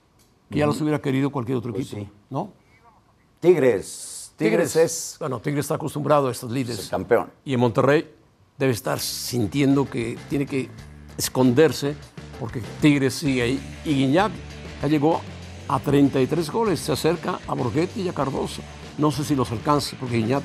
Que 0.49 0.59
ya 0.59 0.65
los 0.65 0.81
hubiera 0.81 0.99
querido 1.01 1.29
cualquier 1.29 1.57
otro 1.57 1.71
Pues 1.71 1.87
equipo. 1.93 2.01
sí. 2.01 2.09
¿No? 2.29 2.51
Tigres. 3.39 4.33
Tigres 4.35 4.75
es 4.75 5.15
Bueno, 5.21 5.39
Tigres 5.39 5.63
está 5.63 5.75
acostumbrado 5.75 6.27
a 6.27 6.31
estos 6.31 6.49
el 6.49 6.55
líderes. 6.55 6.89
campeón. 6.89 7.31
Y 7.45 7.53
en 7.53 7.61
Monterrey 7.61 8.13
debe 8.57 8.73
estar 8.73 8.99
sintiendo 8.99 9.89
que 9.89 10.17
tiene 10.29 10.45
que 10.45 10.69
esconderse 11.17 11.95
porque 12.41 12.61
Tigres 12.81 13.13
sigue 13.13 13.41
ahí. 13.41 13.81
Y 13.85 13.93
Guiñac 13.93 14.33
ya 14.81 14.87
llegó 14.89 15.21
a 15.69 15.79
33 15.79 16.51
goles, 16.51 16.77
se 16.81 16.91
acerca 16.91 17.39
a 17.47 17.53
Borghetti 17.53 18.01
y 18.01 18.09
a 18.09 18.13
Cardoso. 18.13 18.61
No 18.97 19.11
sé 19.11 19.23
si 19.23 19.33
los 19.33 19.49
alcance, 19.49 19.95
porque 19.97 20.17
Guiñac 20.17 20.43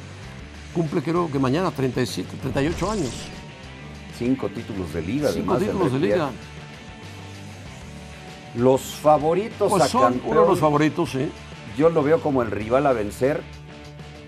cumple 0.73 1.03
creo 1.03 1.29
que 1.29 1.41
mañana 1.41 1.73
37, 1.73 2.37
38 2.41 2.89
años. 2.89 3.11
Cinco 4.17 4.49
títulos 4.49 4.93
de 4.95 5.03
liga. 5.03 5.33
Cinco 5.33 5.55
además, 5.55 5.73
títulos 5.73 5.91
de 5.91 5.97
Enrique. 5.97 6.15
liga. 6.15 6.31
Los 8.57 8.81
favoritos 8.83 9.71
Pues 9.71 9.83
a 9.83 9.89
son 9.89 10.03
campeón, 10.15 10.31
uno 10.33 10.41
de 10.43 10.49
los 10.49 10.59
favoritos, 10.61 11.11
sí. 11.11 11.31
Yo 11.77 11.91
lo 11.91 12.03
veo 12.03 12.21
como 12.21 12.43
el 12.43 12.51
rival 12.51 12.87
a 12.87 12.93
vencer, 12.93 13.43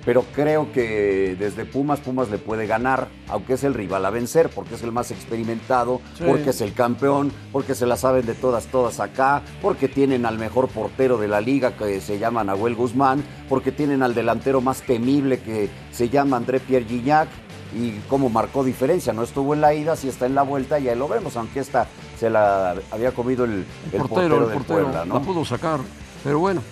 pero 0.05 0.23
creo 0.35 0.71
que 0.73 1.35
desde 1.39 1.65
Pumas, 1.65 2.01
Pumas 2.01 2.31
le 2.31 2.39
puede 2.39 2.67
ganar, 2.67 3.09
aunque 3.29 3.55
es 3.55 3.65
el 3.65 3.75
rival 3.75 4.05
a 4.07 4.11
vencer, 4.11 4.51
porque 4.55 4.75
es 4.75 4.83
el 4.83 4.93
más 4.93 5.11
experimentado, 5.11 6.01
Sí. 6.17 6.25
porque 6.27 6.51
es 6.51 6.61
el 6.61 6.73
campeón, 6.75 7.33
porque 7.53 7.75
se 7.75 7.87
la 7.87 7.97
saben 7.97 8.27
de 8.27 8.35
todas, 8.35 8.67
todas 8.67 9.01
acá, 9.01 9.43
porque 9.63 9.89
tienen 9.89 10.27
al 10.27 10.39
mejor 10.39 10.69
portero 10.69 11.17
de 11.19 11.29
la 11.29 11.41
liga 11.41 11.77
que 11.77 12.01
se 12.01 12.19
llama 12.19 12.45
Nahuel 12.45 12.75
Guzmán, 12.75 13.23
porque 13.49 13.73
tienen 13.73 14.03
al 14.03 14.15
delantero 14.15 14.61
más 14.61 14.83
temible 14.83 15.41
que 15.41 15.71
se 15.91 16.09
llama 16.11 16.37
André 16.37 16.61
Pierre 16.61 16.87
Gignac. 16.87 17.29
Y 17.77 17.99
cómo 18.09 18.31
marcó 18.31 18.65
diferencia, 18.65 19.13
no 19.13 19.23
estuvo 19.23 19.53
en 19.53 19.61
la 19.61 19.75
ida, 19.75 19.95
sí 19.95 20.09
está 20.09 20.27
en 20.27 20.35
la 20.35 20.43
vuelta 20.43 20.79
y 20.79 20.89
ahí 20.89 20.97
lo 20.97 21.07
vemos, 21.07 21.37
aunque 21.37 21.61
esta 21.61 21.87
se 22.19 22.31
la 22.31 22.75
había 22.91 23.13
comido 23.13 23.45
el, 23.45 23.67
el 23.93 24.01
portero, 24.01 24.37
el 24.37 24.49
del 24.49 24.53
portero, 24.59 24.83
Puebla, 24.85 25.05
¿no? 25.05 25.15
la 25.15 25.21
pudo 25.21 25.45
sacar, 25.45 25.81
pero 26.25 26.39
bueno. 26.39 26.63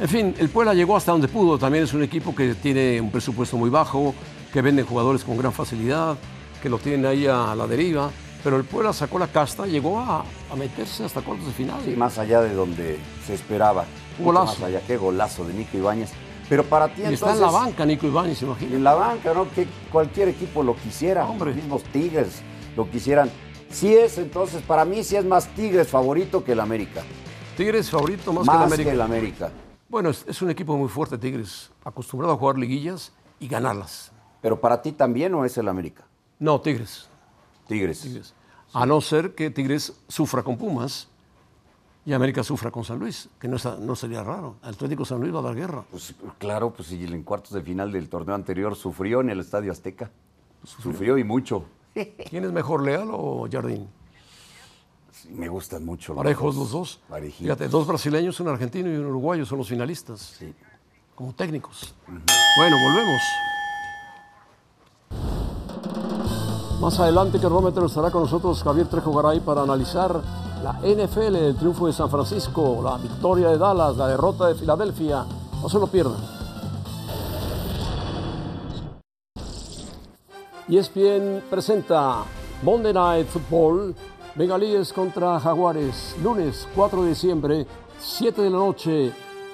En 0.00 0.08
fin, 0.08 0.34
el 0.38 0.48
Puebla 0.48 0.74
llegó 0.74 0.96
hasta 0.96 1.12
donde 1.12 1.28
pudo, 1.28 1.58
también 1.58 1.84
es 1.84 1.92
un 1.94 2.02
equipo 2.02 2.34
que 2.34 2.54
tiene 2.54 3.00
un 3.00 3.10
presupuesto 3.12 3.56
muy 3.56 3.70
bajo, 3.70 4.14
que 4.52 4.60
vende 4.60 4.82
jugadores 4.82 5.22
con 5.22 5.36
gran 5.38 5.52
facilidad, 5.52 6.16
que 6.60 6.68
lo 6.68 6.78
tienen 6.78 7.06
ahí 7.06 7.26
a 7.26 7.54
la 7.54 7.66
deriva, 7.68 8.10
pero 8.42 8.56
el 8.56 8.64
Puebla 8.64 8.92
sacó 8.92 9.20
la 9.20 9.28
casta, 9.28 9.66
llegó 9.66 10.00
a, 10.00 10.24
a 10.50 10.56
meterse 10.56 11.04
hasta 11.04 11.20
cuartos 11.20 11.46
de 11.46 11.52
final. 11.52 11.80
Sí, 11.84 11.94
más 11.94 12.18
allá 12.18 12.40
de 12.40 12.54
donde 12.54 12.98
se 13.24 13.34
esperaba. 13.34 13.84
Un 14.18 14.24
golazo. 14.24 14.60
Más 14.60 14.62
allá, 14.62 14.80
qué 14.84 14.96
golazo 14.96 15.44
de 15.44 15.54
Nico 15.54 15.76
Ibáñez. 15.76 16.10
Pero 16.52 16.64
para 16.64 16.86
ti 16.88 17.00
y 17.00 17.04
entonces... 17.04 17.22
está 17.22 17.32
en 17.32 17.40
la 17.40 17.50
banca 17.50 17.86
Nico 17.86 18.06
Ibáñez, 18.06 18.42
imagínate. 18.42 18.76
En 18.76 18.84
la 18.84 18.92
banca, 18.92 19.32
¿no? 19.32 19.50
Que 19.50 19.66
cualquier 19.90 20.28
equipo 20.28 20.62
lo 20.62 20.76
quisiera. 20.76 21.26
Hombre. 21.26 21.46
Los 21.46 21.56
mismos 21.56 21.82
Tigres 21.84 22.42
lo 22.76 22.90
quisieran. 22.90 23.30
Sí 23.70 23.94
es, 23.94 24.18
entonces, 24.18 24.60
para 24.60 24.84
mí 24.84 25.02
sí 25.02 25.16
es 25.16 25.24
más 25.24 25.48
Tigres 25.54 25.88
favorito 25.88 26.44
que 26.44 26.52
el 26.52 26.60
América. 26.60 27.04
Tigres 27.56 27.88
favorito 27.88 28.34
más, 28.34 28.44
Más, 28.44 28.54
que 28.54 28.64
el 28.64 28.66
América. 28.66 28.90
que 28.90 28.94
el 28.94 29.00
América. 29.00 29.50
Bueno, 29.88 30.10
es, 30.10 30.26
es 30.28 30.42
un 30.42 30.50
equipo 30.50 30.76
muy 30.76 30.90
fuerte, 30.90 31.16
Tigres, 31.16 31.70
acostumbrado 31.86 32.34
a 32.34 32.36
jugar 32.36 32.58
liguillas 32.58 33.14
y 33.40 33.48
ganarlas. 33.48 34.12
Pero 34.42 34.60
para 34.60 34.82
ti 34.82 34.92
también 34.92 35.32
o 35.32 35.46
es 35.46 35.56
el 35.56 35.68
América. 35.68 36.04
No, 36.38 36.60
Tigres. 36.60 37.08
Tigres. 37.66 38.02
Tigres. 38.02 38.34
A 38.74 38.84
no 38.84 39.00
ser 39.00 39.34
que 39.34 39.50
Tigres 39.50 39.94
sufra 40.06 40.42
con 40.42 40.58
Pumas 40.58 41.08
y 42.04 42.12
América 42.12 42.42
sufra 42.42 42.70
con 42.70 42.84
San 42.84 42.98
Luis, 42.98 43.28
que 43.38 43.46
no, 43.48 43.56
está- 43.56 43.76
no 43.78 43.94
sería 43.94 44.22
raro. 44.24 44.56
Atlético 44.62 45.04
San 45.04 45.20
Luis 45.20 45.32
va 45.34 45.38
a 45.38 45.42
dar 45.42 45.54
guerra. 45.54 45.84
Pues 45.90 46.14
claro, 46.38 46.70
pues 46.72 46.88
si 46.88 47.02
en 47.04 47.22
cuartos 47.22 47.52
de 47.52 47.62
final 47.62 47.92
del 47.92 48.08
torneo 48.08 48.34
anterior 48.34 48.74
sufrió 48.74 49.20
en 49.20 49.30
el 49.30 49.40
Estadio 49.40 49.70
Azteca. 49.70 50.10
Sufrió 50.64 51.16
y 51.18 51.24
mucho. 51.24 51.64
¿Quién 51.94 52.44
es 52.44 52.52
mejor, 52.52 52.82
Leal 52.84 53.08
o 53.12 53.48
Jardín? 53.50 53.88
Sí, 55.12 55.28
me 55.30 55.48
gustan 55.48 55.84
mucho. 55.84 56.14
Parejos 56.14 56.56
los 56.56 56.70
dos. 56.72 57.00
Parejitos. 57.08 57.42
Fíjate, 57.44 57.68
dos 57.68 57.86
brasileños, 57.86 58.40
un 58.40 58.48
argentino 58.48 58.88
y 58.90 58.96
un 58.96 59.06
uruguayo 59.06 59.44
son 59.46 59.58
los 59.58 59.68
finalistas. 59.68 60.20
Sí. 60.38 60.52
Como 61.14 61.32
técnicos. 61.34 61.94
Bueno, 62.56 62.76
volvemos. 62.84 63.20
Más 66.80 66.98
adelante, 66.98 67.38
Kerrómetro 67.38 67.86
estará 67.86 68.10
con 68.10 68.22
nosotros 68.22 68.62
Javier 68.62 68.88
Trejo 68.88 69.12
Garay 69.12 69.40
para 69.40 69.62
analizar 69.62 70.20
la 70.62 70.78
NFL, 70.82 71.34
el 71.36 71.56
triunfo 71.56 71.86
de 71.86 71.92
San 71.92 72.08
Francisco, 72.08 72.80
la 72.82 72.96
victoria 72.96 73.48
de 73.48 73.58
Dallas, 73.58 73.96
la 73.96 74.06
derrota 74.06 74.46
de 74.46 74.54
Filadelfia. 74.54 75.24
No 75.60 75.68
se 75.68 75.78
lo 75.78 75.86
pierdan. 75.86 76.16
ESPN 80.68 81.42
presenta 81.50 82.22
Monday 82.62 82.92
Night 82.92 83.26
Football, 83.26 83.94
Bengalíes 84.34 84.92
contra 84.92 85.38
Jaguares, 85.40 86.16
lunes 86.22 86.66
4 86.74 87.02
de 87.02 87.08
diciembre, 87.08 87.66
7 87.98 88.42
de 88.42 88.50
la 88.50 88.56
noche, 88.56 89.12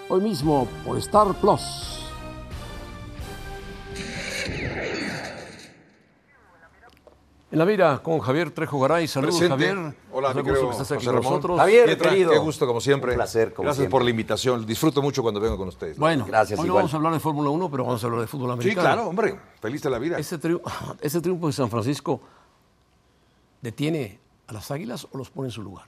hoy 0.09 0.21
mismo 0.21 0.69
por 0.85 0.99
Star 0.99 1.35
Plus. 1.35 2.08
En 7.51 7.59
la 7.59 7.65
mira 7.65 7.99
con 8.03 8.19
Javier 8.19 8.51
Trejo 8.51 8.79
Garay. 8.79 9.09
Saludos, 9.09 9.39
Presente. 9.39 9.67
Javier. 9.67 9.95
Hola, 10.13 10.35
mi 10.35 10.43
querido 10.43 10.67
que 10.67 10.73
estés 10.73 10.93
aquí 10.93 10.97
José 10.97 11.07
con 11.07 11.15
Ramón. 11.15 11.33
nosotros. 11.33 11.59
Javier, 11.59 11.87
Pietra, 11.87 12.11
querido. 12.11 12.31
Qué 12.33 12.39
gusto, 12.39 12.67
como 12.67 12.81
siempre. 12.81 13.13
Un 13.13 13.17
placer, 13.17 13.55
como 13.55 13.65
Gracias 13.65 13.77
siempre. 13.79 13.91
por 13.91 14.05
la 14.05 14.11
invitación. 14.11 14.67
Disfruto 14.67 15.01
mucho 15.01 15.23
cuando 15.23 15.41
vengo 15.41 15.57
con 15.57 15.69
ustedes. 15.69 15.97
Bueno, 15.97 16.27
Gracias, 16.27 16.59
hoy 16.59 16.65
no 16.67 16.73
igual. 16.73 16.83
vamos 16.83 16.93
a 16.93 16.97
hablar 16.99 17.13
de 17.15 17.21
Fórmula 17.21 17.49
1, 17.49 17.71
pero 17.71 17.85
vamos 17.85 18.03
a 18.05 18.07
hablar 18.07 18.21
de 18.21 18.27
fútbol 18.27 18.49
Sí, 18.49 18.53
americano. 18.53 18.81
claro, 18.87 19.09
hombre. 19.09 19.41
Feliz 19.63 19.83
de 19.83 19.89
la 19.91 19.99
vida. 19.99 20.19
Este 20.19 20.37
triunfo, 20.37 20.69
este 21.01 21.21
triunfo 21.23 21.47
de 21.47 21.53
San 21.55 21.71
Francisco 21.71 22.21
detiene 23.63 24.19
a 24.47 24.53
las 24.53 24.71
Águilas 24.71 25.07
o 25.11 25.17
los 25.17 25.31
pone 25.31 25.49
en 25.49 25.53
su 25.53 25.63
lugar. 25.63 25.87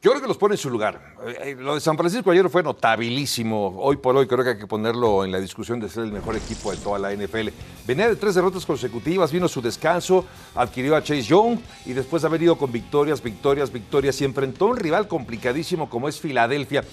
Yo 0.00 0.12
creo 0.12 0.22
que 0.22 0.28
los 0.28 0.38
pone 0.38 0.54
en 0.54 0.58
su 0.58 0.70
lugar. 0.70 1.16
Eh, 1.26 1.38
eh, 1.42 1.56
Lo 1.58 1.74
de 1.74 1.80
San 1.80 1.96
Francisco 1.96 2.30
ayer 2.30 2.48
fue 2.48 2.62
notabilísimo. 2.62 3.80
Hoy 3.80 3.96
por 3.96 4.16
hoy 4.16 4.28
creo 4.28 4.44
que 4.44 4.50
hay 4.50 4.58
que 4.58 4.68
ponerlo 4.68 5.24
en 5.24 5.32
la 5.32 5.40
discusión 5.40 5.80
de 5.80 5.88
ser 5.88 6.04
el 6.04 6.12
mejor 6.12 6.36
equipo 6.36 6.70
de 6.70 6.76
toda 6.76 7.00
la 7.00 7.12
NFL. 7.12 7.48
Venía 7.84 8.08
de 8.08 8.14
tres 8.14 8.36
derrotas 8.36 8.64
consecutivas, 8.64 9.32
vino 9.32 9.48
su 9.48 9.60
descanso, 9.60 10.24
adquirió 10.54 10.94
a 10.94 11.02
Chase 11.02 11.22
Young 11.22 11.58
y 11.84 11.94
después 11.94 12.22
de 12.22 12.28
haber 12.28 12.42
ido 12.42 12.56
con 12.56 12.70
victorias, 12.70 13.20
victorias, 13.20 13.72
victorias 13.72 14.20
y 14.20 14.24
enfrentó 14.24 14.66
a 14.66 14.68
un 14.68 14.76
rival 14.76 15.08
complicadísimo 15.08 15.90
como 15.90 16.08
es 16.08 16.20
Filadelfia. 16.20 16.84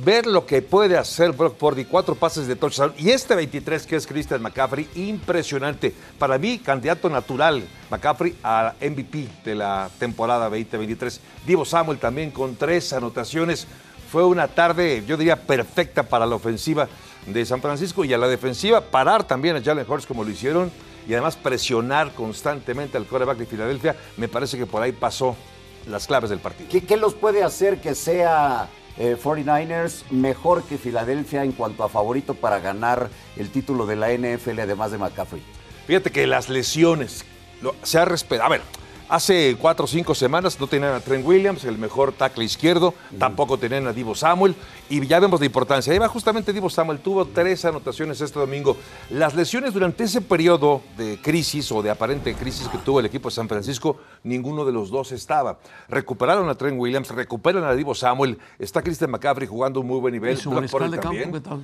Ver 0.00 0.26
lo 0.26 0.46
que 0.46 0.62
puede 0.62 0.96
hacer 0.96 1.32
Brock 1.32 1.56
Purdy, 1.56 1.84
cuatro 1.84 2.14
pases 2.14 2.46
de 2.46 2.56
touchdown 2.56 2.94
y 2.96 3.10
este 3.10 3.36
23 3.36 3.86
que 3.86 3.96
es 3.96 4.06
Christian 4.06 4.40
McCaffrey, 4.40 4.88
impresionante. 4.94 5.94
Para 6.18 6.38
mí, 6.38 6.58
candidato 6.58 7.10
natural 7.10 7.62
McCaffrey 7.90 8.34
a 8.42 8.74
MVP 8.80 9.28
de 9.44 9.54
la 9.54 9.90
temporada 9.98 10.48
2023. 10.48 11.20
Divo 11.46 11.64
Samuel 11.64 11.98
también 11.98 12.30
con 12.30 12.56
tres 12.56 12.92
anotaciones. 12.94 13.66
Fue 14.10 14.24
una 14.24 14.48
tarde, 14.48 15.04
yo 15.06 15.16
diría, 15.16 15.36
perfecta 15.36 16.02
para 16.02 16.26
la 16.26 16.36
ofensiva 16.36 16.88
de 17.26 17.44
San 17.44 17.60
Francisco 17.60 18.04
y 18.04 18.12
a 18.12 18.18
la 18.18 18.28
defensiva 18.28 18.80
parar 18.80 19.24
también 19.24 19.56
a 19.56 19.62
Jalen 19.62 19.86
Hurts 19.88 20.06
como 20.06 20.24
lo 20.24 20.30
hicieron 20.30 20.72
y 21.06 21.12
además 21.12 21.36
presionar 21.36 22.12
constantemente 22.14 22.96
al 22.96 23.06
quarterback 23.06 23.38
de 23.38 23.46
Filadelfia. 23.46 23.94
Me 24.16 24.26
parece 24.26 24.56
que 24.56 24.66
por 24.66 24.82
ahí 24.82 24.92
pasó 24.92 25.36
las 25.86 26.06
claves 26.06 26.30
del 26.30 26.40
partido. 26.40 26.68
¿Qué, 26.70 26.82
qué 26.82 26.96
los 26.96 27.14
puede 27.14 27.44
hacer 27.44 27.80
que 27.80 27.94
sea 27.94 28.68
eh, 28.98 29.16
49ers 29.22 30.10
mejor 30.10 30.62
que 30.64 30.78
Filadelfia 30.78 31.44
en 31.44 31.52
cuanto 31.52 31.84
a 31.84 31.88
favorito 31.88 32.34
para 32.34 32.58
ganar 32.58 33.08
el 33.36 33.50
título 33.50 33.86
de 33.86 33.96
la 33.96 34.12
NFL 34.12 34.60
además 34.60 34.92
de 34.92 34.98
McCaffrey? 34.98 35.42
Fíjate 35.86 36.10
que 36.10 36.26
las 36.26 36.48
lesiones 36.48 37.24
se 37.82 37.98
ha 37.98 38.04
respetado. 38.04 38.46
A 38.46 38.50
ver, 38.50 38.62
hace 39.08 39.56
cuatro 39.60 39.84
o 39.84 39.88
cinco 39.88 40.14
semanas 40.14 40.58
no 40.60 40.66
tenían 40.66 40.94
a 40.94 41.00
Trent 41.00 41.26
Williams, 41.26 41.64
el 41.64 41.78
mejor 41.78 42.12
tackle 42.12 42.44
izquierdo, 42.44 42.94
tampoco 43.18 43.58
tenían 43.58 43.86
a 43.86 43.92
Divo 43.92 44.14
Samuel, 44.14 44.54
y 44.88 45.06
ya 45.06 45.20
vemos 45.20 45.40
la 45.40 45.46
importancia. 45.46 45.92
Ahí 45.92 45.98
va 45.98 46.08
justamente 46.08 46.52
Divo 46.52 46.70
Samuel, 46.70 46.98
tuvo 46.98 47.26
tres 47.26 47.64
anotaciones 47.64 48.20
este 48.20 48.38
domingo. 48.38 48.76
Las 49.10 49.34
lesiones 49.34 49.72
durante 49.72 50.04
ese 50.04 50.20
periodo 50.20 50.82
de 50.96 51.18
crisis 51.20 51.70
o 51.72 51.82
de 51.82 51.90
aparente 51.90 52.34
crisis 52.34 52.68
que 52.68 52.78
tuvo 52.78 53.00
el 53.00 53.06
equipo 53.06 53.28
de 53.28 53.34
San 53.34 53.48
Francisco, 53.48 53.98
ninguno 54.24 54.64
de 54.64 54.72
los 54.72 54.90
dos 54.90 55.12
estaba. 55.12 55.58
Recuperaron 55.88 56.48
a 56.48 56.54
Trent 56.54 56.78
Williams, 56.78 57.08
recuperan 57.10 57.64
a 57.64 57.74
Divo 57.74 57.94
Samuel, 57.94 58.38
está 58.58 58.82
Christian 58.82 59.10
McCaffrey 59.10 59.46
jugando 59.46 59.80
un 59.80 59.86
muy 59.86 60.00
buen 60.00 60.12
nivel. 60.12 60.34
¿Y 60.34 60.36
su 60.36 60.50
Purdy 60.50 60.66
de 60.66 60.98
campo 60.98 61.00
también 61.00 61.32
qué 61.32 61.40
tal? 61.40 61.62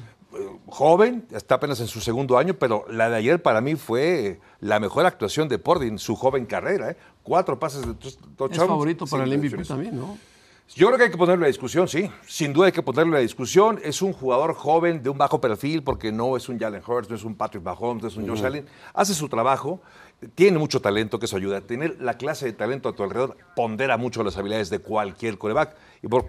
joven, 0.67 1.27
está 1.33 1.57
apenas 1.57 1.81
en 1.81 1.89
su 1.89 2.01
segundo 2.01 2.39
año, 2.39 2.55
pero 2.55 2.85
la 2.91 3.09
de 3.09 3.17
ayer 3.17 3.43
para 3.43 3.61
mí 3.61 3.75
fue 3.77 4.41
la 4.61 4.81
mejor 4.81 5.07
actuación 5.07 5.49
de 5.49 5.59
Pordy 5.59 5.89
en 5.89 5.99
su 5.99 6.17
joven 6.17 6.47
carrera. 6.47 6.91
¿eh? 6.91 6.97
Cuatro 7.29 7.59
pases 7.59 7.83
de 7.87 7.93
tou- 7.93 8.17
touchdown. 8.37 8.53
Es 8.53 8.69
favorito 8.69 9.07
para 9.07 9.25
el 9.25 9.39
MVP 9.39 9.65
también, 9.65 9.97
¿no? 9.97 10.17
Yo 10.75 10.87
creo 10.89 10.99
que 10.99 11.05
hay 11.05 11.11
que 11.11 11.17
ponerlo 11.17 11.45
a 11.45 11.49
discusión, 11.49 11.89
sí. 11.89 12.11
Sin 12.27 12.53
duda 12.53 12.67
hay 12.67 12.73
que 12.73 12.83
ponerlo 12.83 13.17
a 13.17 13.21
discusión. 13.21 13.81
Es 13.83 14.03
un 14.03 14.13
jugador 14.13 14.55
joven 14.55 15.03
de 15.03 15.09
un 15.09 15.17
bajo 15.17 15.41
perfil 15.41 15.83
porque 15.83 16.13
no 16.13 16.37
es 16.37 16.49
un 16.51 16.59
Jalen 16.59 16.83
Hurts, 16.87 17.09
no 17.09 17.17
es 17.17 17.25
un 17.25 17.35
Patrick 17.35 17.63
Mahomes, 17.63 18.03
no 18.03 18.09
es 18.09 18.17
un 18.17 18.29
Josh 18.29 18.45
Allen. 18.45 18.67
Hace 18.93 19.15
su 19.15 19.29
trabajo, 19.31 19.81
tiene 20.35 20.59
mucho 20.59 20.81
talento, 20.81 21.19
que 21.19 21.25
eso 21.25 21.37
ayuda. 21.39 21.63
Tener 21.63 21.97
la 22.01 22.19
clase 22.19 22.45
de 22.45 22.53
talento 22.53 22.91
a 22.91 22.93
tu 22.95 23.03
alrededor 23.03 23.37
pondera 23.57 23.97
mucho 23.97 24.23
las 24.23 24.37
habilidades 24.37 24.69
de 24.69 24.79
cualquier 24.81 25.39
coreback 25.39 25.75
y 26.03 26.09
lo 26.09 26.19
es. 26.19 26.27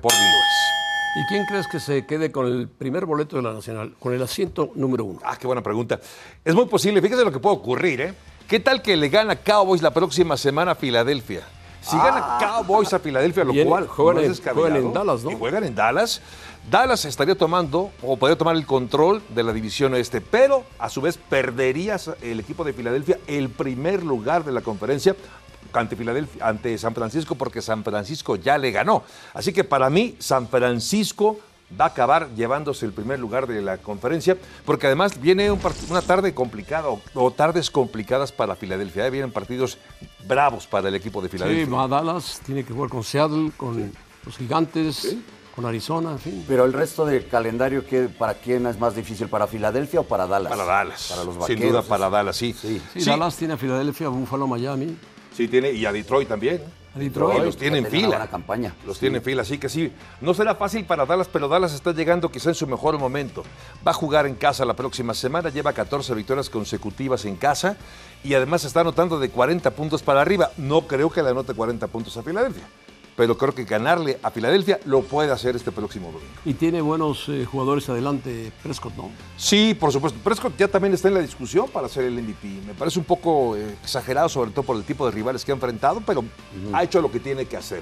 ¿Y 1.17 1.25
quién 1.27 1.43
crees 1.45 1.67
que 1.67 1.79
se 1.81 2.05
quede 2.05 2.31
con 2.31 2.45
el 2.45 2.69
primer 2.69 3.05
boleto 3.05 3.35
de 3.35 3.41
la 3.41 3.51
Nacional, 3.51 3.95
con 3.99 4.13
el 4.13 4.21
asiento 4.21 4.71
número 4.75 5.03
uno? 5.03 5.19
Ah, 5.25 5.35
qué 5.37 5.47
buena 5.47 5.61
pregunta. 5.63 5.99
Es 6.45 6.55
muy 6.55 6.65
posible, 6.67 7.01
fíjese 7.01 7.25
lo 7.25 7.31
que 7.31 7.39
puede 7.39 7.55
ocurrir, 7.57 8.01
¿eh? 8.01 8.13
¿Qué 8.49 8.59
tal 8.59 8.81
que 8.81 8.97
le 8.97 9.09
gana 9.09 9.35
Cowboys 9.35 9.83
la 9.83 9.91
próxima 9.91 10.35
semana 10.35 10.71
a 10.71 10.75
Filadelfia? 10.75 11.43
Si 11.81 11.95
gana 11.95 12.39
Cowboys 12.39 12.91
a 12.93 12.97
Filadelfia, 12.97 13.43
lo 13.43 13.53
cual 13.63 13.87
juegan 13.87 14.15
no 14.15 14.21
es 14.31 14.41
juegan 14.41 14.75
en 14.75 14.91
Dallas, 14.91 15.23
¿no? 15.23 15.31
y 15.31 15.35
juegan 15.35 15.63
en 15.65 15.75
Dallas. 15.75 16.19
Dallas 16.67 17.05
estaría 17.05 17.35
tomando 17.35 17.91
o 18.01 18.17
podría 18.17 18.39
tomar 18.39 18.55
el 18.55 18.65
control 18.65 19.21
de 19.29 19.43
la 19.43 19.53
división 19.53 19.93
este, 19.93 20.19
pero 20.19 20.63
a 20.79 20.89
su 20.89 20.99
vez 20.99 21.19
perdería 21.19 21.97
el 22.23 22.39
equipo 22.39 22.63
de 22.63 22.73
Filadelfia 22.73 23.19
el 23.27 23.49
primer 23.49 24.01
lugar 24.03 24.43
de 24.43 24.51
la 24.51 24.61
conferencia 24.61 25.15
ante 25.71 25.95
Filadelfia, 25.95 26.47
ante 26.47 26.75
San 26.79 26.95
Francisco, 26.95 27.35
porque 27.35 27.61
San 27.61 27.83
Francisco 27.83 28.35
ya 28.35 28.57
le 28.57 28.71
ganó. 28.71 29.03
Así 29.35 29.53
que 29.53 29.63
para 29.63 29.91
mí, 29.91 30.15
San 30.17 30.47
Francisco 30.47 31.37
va 31.79 31.85
a 31.85 31.87
acabar 31.89 32.29
llevándose 32.35 32.85
el 32.85 32.93
primer 32.93 33.19
lugar 33.19 33.47
de 33.47 33.61
la 33.61 33.77
conferencia, 33.77 34.37
porque 34.65 34.87
además 34.87 35.19
viene 35.19 35.51
un 35.51 35.59
una 35.89 36.01
tarde 36.01 36.33
complicada 36.33 36.89
o, 36.89 37.01
o 37.13 37.31
tardes 37.31 37.69
complicadas 37.69 38.31
para 38.31 38.55
Filadelfia. 38.55 39.05
¿eh? 39.07 39.09
Vienen 39.09 39.31
partidos 39.31 39.77
bravos 40.27 40.67
para 40.67 40.89
el 40.89 40.95
equipo 40.95 41.21
de 41.21 41.29
Filadelfia. 41.29 41.65
Sí, 41.65 41.71
va 41.71 41.83
a 41.83 41.87
Dallas, 41.87 42.41
tiene 42.45 42.63
que 42.63 42.73
jugar 42.73 42.89
con 42.89 43.03
Seattle, 43.03 43.51
con 43.55 43.91
los 44.25 44.37
gigantes, 44.37 45.15
con 45.55 45.65
Arizona, 45.65 46.11
en 46.11 46.19
fin. 46.19 46.45
Pero 46.47 46.65
el 46.65 46.73
resto 46.73 47.05
del 47.05 47.27
calendario, 47.27 47.85
¿qué, 47.85 48.09
¿para 48.09 48.35
quién 48.35 48.65
es 48.67 48.79
más 48.79 48.95
difícil? 48.95 49.27
¿Para 49.27 49.45
Filadelfia 49.47 49.99
o 49.99 50.03
para 50.03 50.25
Dallas? 50.27 50.51
Para 50.51 50.65
Dallas. 50.65 51.07
Para 51.09 51.23
los 51.23 51.33
Sin 51.33 51.41
vaqueros. 51.41 51.71
duda 51.71 51.81
para 51.83 52.09
Dallas, 52.09 52.35
sí. 52.35 52.53
Sí. 52.53 52.81
Sí, 52.93 53.03
Dallas 53.03 53.35
tiene 53.35 53.53
a 53.53 53.57
Filadelfia, 53.57 54.09
Buffalo, 54.09 54.47
Miami. 54.47 54.97
Sí, 55.35 55.47
tiene, 55.47 55.71
y 55.71 55.85
a 55.85 55.91
Detroit 55.91 56.27
también. 56.27 56.61
Detroit. 56.95 57.43
los 57.43 57.57
tiene 57.57 57.77
en 57.79 57.85
fila. 57.85 58.27
campaña. 58.27 58.73
Los 58.85 58.97
Sí. 58.97 59.05
en 59.07 59.21
fila, 59.21 59.43
así 59.43 59.57
que 59.57 59.69
sí. 59.69 59.91
No 60.21 60.33
será 60.33 60.55
fácil 60.55 60.85
para 60.85 61.05
Dallas, 61.05 61.29
pero 61.31 61.47
Dallas 61.47 61.73
está 61.73 61.91
llegando 61.93 62.29
quizá 62.31 62.49
en 62.49 62.55
su 62.55 62.65
mejor 62.67 62.97
momento. 62.97 63.43
Va 63.87 63.91
a 63.91 63.93
jugar 63.93 64.25
en 64.25 64.35
casa 64.35 64.65
la 64.65 64.73
próxima 64.75 65.13
semana, 65.13 65.49
lleva 65.49 65.71
14 65.73 66.13
victorias 66.15 66.49
consecutivas 66.49 67.25
en 67.25 67.35
casa 67.35 67.77
y 68.23 68.33
además 68.33 68.63
está 68.65 68.81
anotando 68.81 69.19
de 69.19 69.29
40 69.29 69.71
puntos 69.71 70.01
para 70.01 70.21
arriba. 70.21 70.51
No 70.57 70.81
creo 70.87 71.09
que 71.09 71.21
le 71.23 71.29
anote 71.29 71.53
40 71.53 71.87
puntos 71.87 72.17
a 72.17 72.23
Filadelfia, 72.23 72.63
pero 73.19 73.37
creo 73.37 73.53
que 73.53 73.65
ganarle 73.65 74.17
a 74.23 74.31
Filadelfia 74.31 74.79
lo 74.85 75.01
puede 75.01 75.29
hacer 75.29 75.53
este 75.53 75.73
próximo 75.73 76.05
domingo. 76.07 76.31
Y 76.45 76.53
tiene 76.53 76.79
buenos 76.79 77.27
eh, 77.27 77.43
jugadores 77.43 77.89
adelante, 77.89 78.49
Prescott, 78.63 78.95
¿no? 78.95 79.11
Sí, 79.35 79.75
por 79.77 79.91
supuesto. 79.91 80.17
Prescott 80.23 80.55
ya 80.57 80.69
también 80.69 80.93
está 80.93 81.09
en 81.09 81.15
la 81.15 81.19
discusión 81.19 81.67
para 81.69 81.89
ser 81.89 82.05
el 82.05 82.13
MVP. 82.13 82.47
Me 82.65 82.73
parece 82.73 82.97
un 82.97 83.03
poco 83.03 83.57
eh, 83.57 83.75
exagerado, 83.83 84.29
sobre 84.29 84.51
todo 84.51 84.63
por 84.63 84.77
el 84.77 84.85
tipo 84.85 85.05
de 85.05 85.11
rivales 85.11 85.43
que 85.43 85.51
ha 85.51 85.55
enfrentado, 85.55 86.01
pero 86.05 86.23
ha 86.71 86.81
hecho 86.81 87.01
lo 87.01 87.11
que 87.11 87.19
tiene 87.19 87.43
que 87.45 87.57
hacer. 87.57 87.79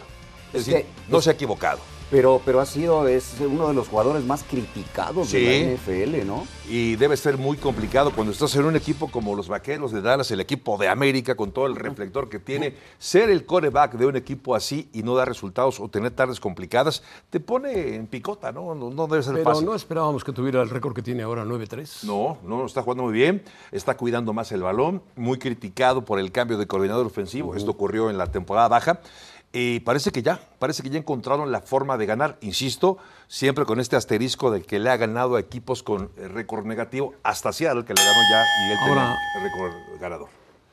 Es 0.54 0.62
Es 0.62 0.66
decir, 0.66 0.82
que- 0.86 1.12
no 1.12 1.22
se 1.22 1.30
ha 1.30 1.34
equivocado. 1.34 1.78
Pero, 2.10 2.42
pero 2.46 2.62
ha 2.62 2.66
sido 2.66 3.06
es 3.08 3.34
uno 3.42 3.68
de 3.68 3.74
los 3.74 3.90
jugadores 3.90 4.24
más 4.24 4.44
criticados 4.44 5.28
Sí. 5.28 5.42
de 5.42 5.60
la 5.66 5.72
NFL, 5.74 6.26
¿no? 6.26 6.48
Y 6.70 6.96
debe 6.96 7.18
ser 7.18 7.38
muy 7.38 7.58
complicado 7.58 8.12
cuando 8.14 8.32
estás 8.32 8.56
en 8.56 8.64
un 8.64 8.78
equipo 8.78 9.10
como 9.12 9.36
los 9.36 9.50
Vaqueros 9.50 9.92
de 9.92 10.02
Dallas, 10.02 10.32
el 10.32 10.40
equipo 10.40 10.78
de 10.78 10.88
América, 10.88 11.36
con 11.36 11.52
todo 11.52 11.66
el 11.68 11.76
reflector 11.76 12.30
que 12.30 12.40
tiene, 12.40 12.76
ser 12.98 13.30
el 13.30 13.46
coreback 13.46 13.96
de 13.96 14.06
un 14.06 14.16
equipo 14.16 14.56
así 14.56 14.90
y 14.94 15.04
no 15.04 15.16
dar 15.16 15.28
resultados 15.28 15.82
o 15.82 15.90
tener 15.90 16.12
tardes 16.12 16.40
complicadas, 16.40 17.04
te 17.30 17.42
pone 17.42 17.96
en 17.96 18.08
picota, 18.08 18.54
¿no? 18.54 18.74
No, 18.74 18.90
no 18.90 19.08
debe 19.08 19.22
ser 19.24 19.34
Pero 19.34 19.44
fácil. 19.46 19.66
no 19.66 19.76
esperábamos 19.76 20.24
que 20.24 20.32
tuviera 20.32 20.62
el 20.62 20.70
récord 20.70 20.94
que 20.94 21.02
tiene 21.02 21.24
ahora, 21.24 21.44
9-3. 21.44 22.04
No, 22.06 22.38
no, 22.44 22.66
está 22.66 22.84
jugando 22.84 23.04
muy 23.04 23.14
bien, 23.14 23.44
está 23.74 23.98
cuidando 23.98 24.32
más 24.32 24.52
el 24.54 24.62
balón, 24.62 25.02
muy 25.18 25.38
criticado 25.40 26.06
por 26.06 26.20
el 26.20 26.32
cambio 26.32 26.58
de 26.58 26.68
coordinador 26.68 27.06
ofensivo, 27.06 27.54
esto 27.56 27.72
ocurrió 27.72 28.10
en 28.10 28.18
la 28.18 28.28
temporada 28.32 28.70
baja, 28.70 29.02
y 29.60 29.80
parece 29.80 30.12
que 30.12 30.22
ya, 30.22 30.40
parece 30.60 30.84
que 30.84 30.90
ya 30.92 31.00
encontraron 31.00 31.52
la 31.52 31.62
forma 31.62 31.98
de 31.98 32.06
ganar, 32.06 32.38
insisto, 32.42 33.00
siempre 33.28 33.66
con 33.66 33.80
este 33.80 33.96
asterisco 33.96 34.52
de 34.52 34.62
que 34.62 34.78
le 34.78 34.92
ha 34.92 34.98
ganado 34.98 35.36
a 35.36 35.40
equipos 35.40 35.82
con 35.82 36.12
eh, 36.16 36.28
récord 36.28 36.64
negativo, 36.68 37.16
hasta 37.24 37.52
Seattle 37.52 37.84
que 37.84 37.96
le 37.96 38.02
ganó 38.04 38.20
ya 38.30 38.44
y 38.68 38.72
él 38.72 38.78
Ahora- 38.82 39.18
tenía 39.34 39.50
récord 39.50 39.74
ganador. 40.00 40.30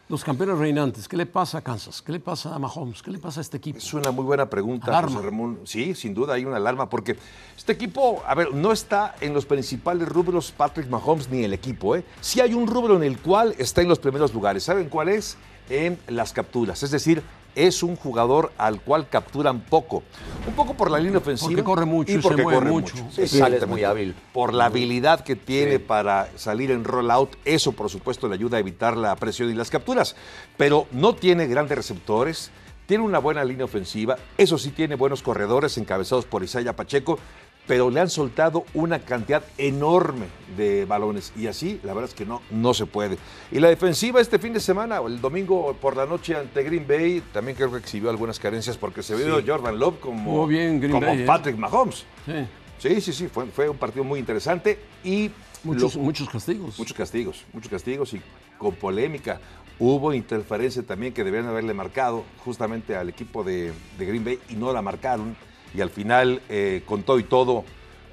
Los 0.06 0.22
campeones 0.22 0.58
reinantes, 0.58 1.08
¿qué 1.08 1.16
le 1.16 1.24
pasa 1.24 1.56
a 1.56 1.60
Kansas? 1.62 2.02
¿Qué 2.02 2.12
le 2.12 2.20
pasa 2.20 2.54
a 2.54 2.58
Mahomes? 2.58 3.02
¿Qué 3.02 3.10
le 3.10 3.18
pasa 3.18 3.40
a 3.40 3.42
este 3.42 3.56
equipo? 3.56 3.78
Es 3.78 3.94
una 3.94 4.10
muy 4.10 4.22
buena 4.26 4.50
pregunta, 4.50 4.88
Alarma. 4.88 5.12
José 5.16 5.24
Ramón. 5.24 5.60
Sí, 5.64 5.94
sin 5.94 6.12
duda 6.12 6.34
hay 6.34 6.44
una 6.44 6.58
alarma, 6.58 6.90
porque 6.90 7.16
este 7.56 7.72
equipo, 7.72 8.22
a 8.26 8.34
ver, 8.34 8.52
no 8.52 8.70
está 8.70 9.14
en 9.22 9.32
los 9.32 9.46
principales 9.46 10.06
rubros 10.06 10.52
Patrick 10.52 10.90
Mahomes 10.90 11.30
ni 11.30 11.42
el 11.44 11.54
equipo, 11.54 11.96
¿eh? 11.96 12.04
Sí 12.20 12.42
hay 12.42 12.52
un 12.52 12.66
rubro 12.66 12.96
en 12.96 13.02
el 13.02 13.18
cual 13.18 13.54
está 13.56 13.80
en 13.80 13.88
los 13.88 13.98
primeros 13.98 14.34
lugares. 14.34 14.62
¿Saben 14.64 14.90
cuál 14.90 15.08
es? 15.08 15.38
En 15.70 15.98
las 16.08 16.34
capturas. 16.34 16.82
Es 16.82 16.90
decir, 16.90 17.22
es 17.54 17.82
un 17.82 17.96
jugador 17.96 18.52
al 18.58 18.80
cual 18.80 19.08
capturan 19.08 19.60
poco. 19.60 20.02
Un 20.46 20.54
poco 20.54 20.74
por 20.74 20.90
la 20.90 20.98
línea 20.98 21.18
ofensiva. 21.18 21.48
Porque 21.50 21.64
corre 21.64 21.84
mucho 21.84 22.12
y 22.12 22.14
y 22.16 22.18
se 22.18 22.22
porque 22.22 22.42
mueve 22.42 22.58
corre 22.58 22.70
mucho. 22.70 22.96
mucho. 22.96 23.06
Sí, 23.10 23.14
sí, 23.14 23.20
él 23.20 23.24
es 23.24 23.34
Exactamente. 23.34 23.66
muy 23.66 23.84
hábil. 23.84 24.14
Por 24.32 24.54
la 24.54 24.66
habilidad 24.66 25.20
que 25.24 25.36
tiene 25.36 25.78
para 25.78 26.28
salir 26.36 26.70
en 26.70 26.84
rollout, 26.84 27.36
eso 27.44 27.72
por 27.72 27.90
supuesto 27.90 28.28
le 28.28 28.34
ayuda 28.34 28.56
a 28.56 28.60
evitar 28.60 28.96
la 28.96 29.14
presión 29.16 29.50
y 29.50 29.54
las 29.54 29.70
capturas. 29.70 30.16
Pero 30.56 30.86
no 30.92 31.14
tiene 31.14 31.46
grandes 31.46 31.76
receptores, 31.76 32.50
tiene 32.86 33.04
una 33.04 33.18
buena 33.18 33.44
línea 33.44 33.64
ofensiva, 33.64 34.16
eso 34.36 34.58
sí 34.58 34.70
tiene 34.70 34.94
buenos 34.94 35.22
corredores 35.22 35.78
encabezados 35.78 36.26
por 36.26 36.42
Isaiah 36.42 36.76
Pacheco, 36.76 37.18
pero 37.66 37.90
le 37.90 38.00
han 38.00 38.10
soltado 38.10 38.64
una 38.74 38.98
cantidad 38.98 39.42
enorme 39.56 40.26
de 40.56 40.84
balones 40.84 41.32
y 41.36 41.46
así 41.46 41.80
la 41.82 41.94
verdad 41.94 42.10
es 42.10 42.14
que 42.14 42.26
no, 42.26 42.42
no 42.50 42.74
se 42.74 42.84
puede. 42.86 43.16
Y 43.50 43.58
la 43.60 43.68
defensiva 43.68 44.20
este 44.20 44.38
fin 44.38 44.52
de 44.52 44.60
semana, 44.60 44.98
el 45.06 45.20
domingo 45.20 45.74
por 45.80 45.96
la 45.96 46.04
noche 46.06 46.36
ante 46.36 46.62
Green 46.62 46.86
Bay, 46.86 47.22
también 47.32 47.56
creo 47.56 47.70
que 47.72 47.78
exhibió 47.78 48.10
algunas 48.10 48.38
carencias 48.38 48.76
porque 48.76 49.02
se 49.02 49.14
vio 49.16 49.42
Jordan 49.46 49.78
Love 49.78 49.98
como, 50.00 50.30
Jugó 50.32 50.46
bien 50.46 50.78
Green 50.78 50.92
como 50.92 51.06
Bay, 51.06 51.22
¿eh? 51.22 51.26
Patrick 51.26 51.56
Mahomes. 51.56 52.04
Sí, 52.26 52.32
Sí, 52.76 53.00
sí, 53.00 53.12
sí, 53.14 53.28
fue, 53.28 53.46
fue 53.46 53.68
un 53.68 53.78
partido 53.78 54.04
muy 54.04 54.18
interesante 54.18 54.78
y 55.02 55.30
muchos, 55.62 55.94
lo- 55.94 56.02
muchos 56.02 56.28
castigos. 56.28 56.78
muchos 56.78 56.94
castigos, 56.96 57.44
muchos 57.54 57.70
castigos 57.70 58.12
y 58.12 58.20
con 58.58 58.74
polémica. 58.74 59.40
Hubo 59.78 60.12
interferencia 60.12 60.82
también 60.82 61.14
que 61.14 61.24
debían 61.24 61.46
haberle 61.46 61.72
marcado 61.72 62.24
justamente 62.44 62.94
al 62.94 63.08
equipo 63.08 63.42
de, 63.42 63.72
de 63.98 64.04
Green 64.06 64.22
Bay 64.24 64.38
y 64.50 64.54
no 64.54 64.70
la 64.72 64.82
marcaron. 64.82 65.34
Y 65.74 65.80
al 65.80 65.90
final, 65.90 66.40
eh, 66.48 66.82
con 66.86 67.02
todo 67.02 67.18
y 67.18 67.24
todo, 67.24 67.64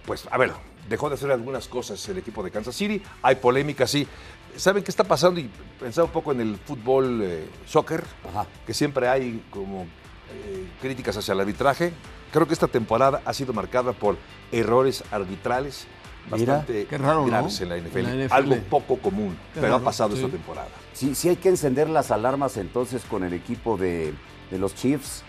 pues 0.06 0.28
a 0.32 0.38
ver, 0.38 0.52
dejó 0.90 1.10
de 1.10 1.16
hacer 1.16 1.32
algunas 1.32 1.68
cosas 1.68 2.08
el 2.10 2.18
equipo 2.18 2.44
de 2.44 2.52
Kansas 2.52 2.76
City. 2.76 3.02
Hay 3.22 3.36
polémica, 3.36 3.86
sí. 3.88 4.08
¿Saben 4.56 4.84
qué 4.84 4.92
está 4.92 5.04
pasando? 5.04 5.40
Y 5.40 5.50
pensaba 5.80 6.06
un 6.06 6.12
poco 6.12 6.32
en 6.32 6.42
el 6.42 6.58
fútbol 6.58 7.22
eh, 7.24 7.48
soccer, 7.66 8.04
Ajá. 8.30 8.46
que 8.66 8.74
siempre 8.74 9.08
hay 9.08 9.44
como 9.50 9.84
eh, 9.84 10.68
críticas 10.82 11.16
hacia 11.18 11.34
el 11.34 11.40
arbitraje. 11.40 11.94
Creo 12.34 12.48
que 12.48 12.54
esta 12.54 12.68
temporada 12.68 13.22
ha 13.26 13.34
sido 13.34 13.54
marcada 13.54 13.94
por 13.94 14.18
errores 14.52 15.04
arbitrales 15.12 15.88
Mira, 16.32 16.58
bastante 16.58 16.86
qué 16.86 16.98
raro, 16.98 17.22
¿no? 17.22 17.28
graves 17.28 17.62
en 17.62 17.70
la 17.70 17.78
NFL. 17.78 17.98
En 17.98 18.20
la 18.20 18.26
NFL. 18.26 18.34
Algo 18.34 18.56
poco 18.70 18.98
común, 18.98 19.38
Qué 19.54 19.62
pero 19.62 19.76
ha 19.76 19.80
pasado 19.80 20.16
sí. 20.16 20.22
esta 20.24 20.32
temporada. 20.32 20.68
Sí, 20.94 21.16
sí 21.16 21.30
hay 21.30 21.36
que 21.38 21.50
encender 21.50 21.90
las 21.90 22.12
alarmas 22.12 22.58
entonces 22.58 23.04
con 23.10 23.24
el 23.24 23.34
equipo 23.34 23.78
de, 23.78 24.14
de 24.50 24.58
los 24.58 24.76
Chiefs. 24.76 25.24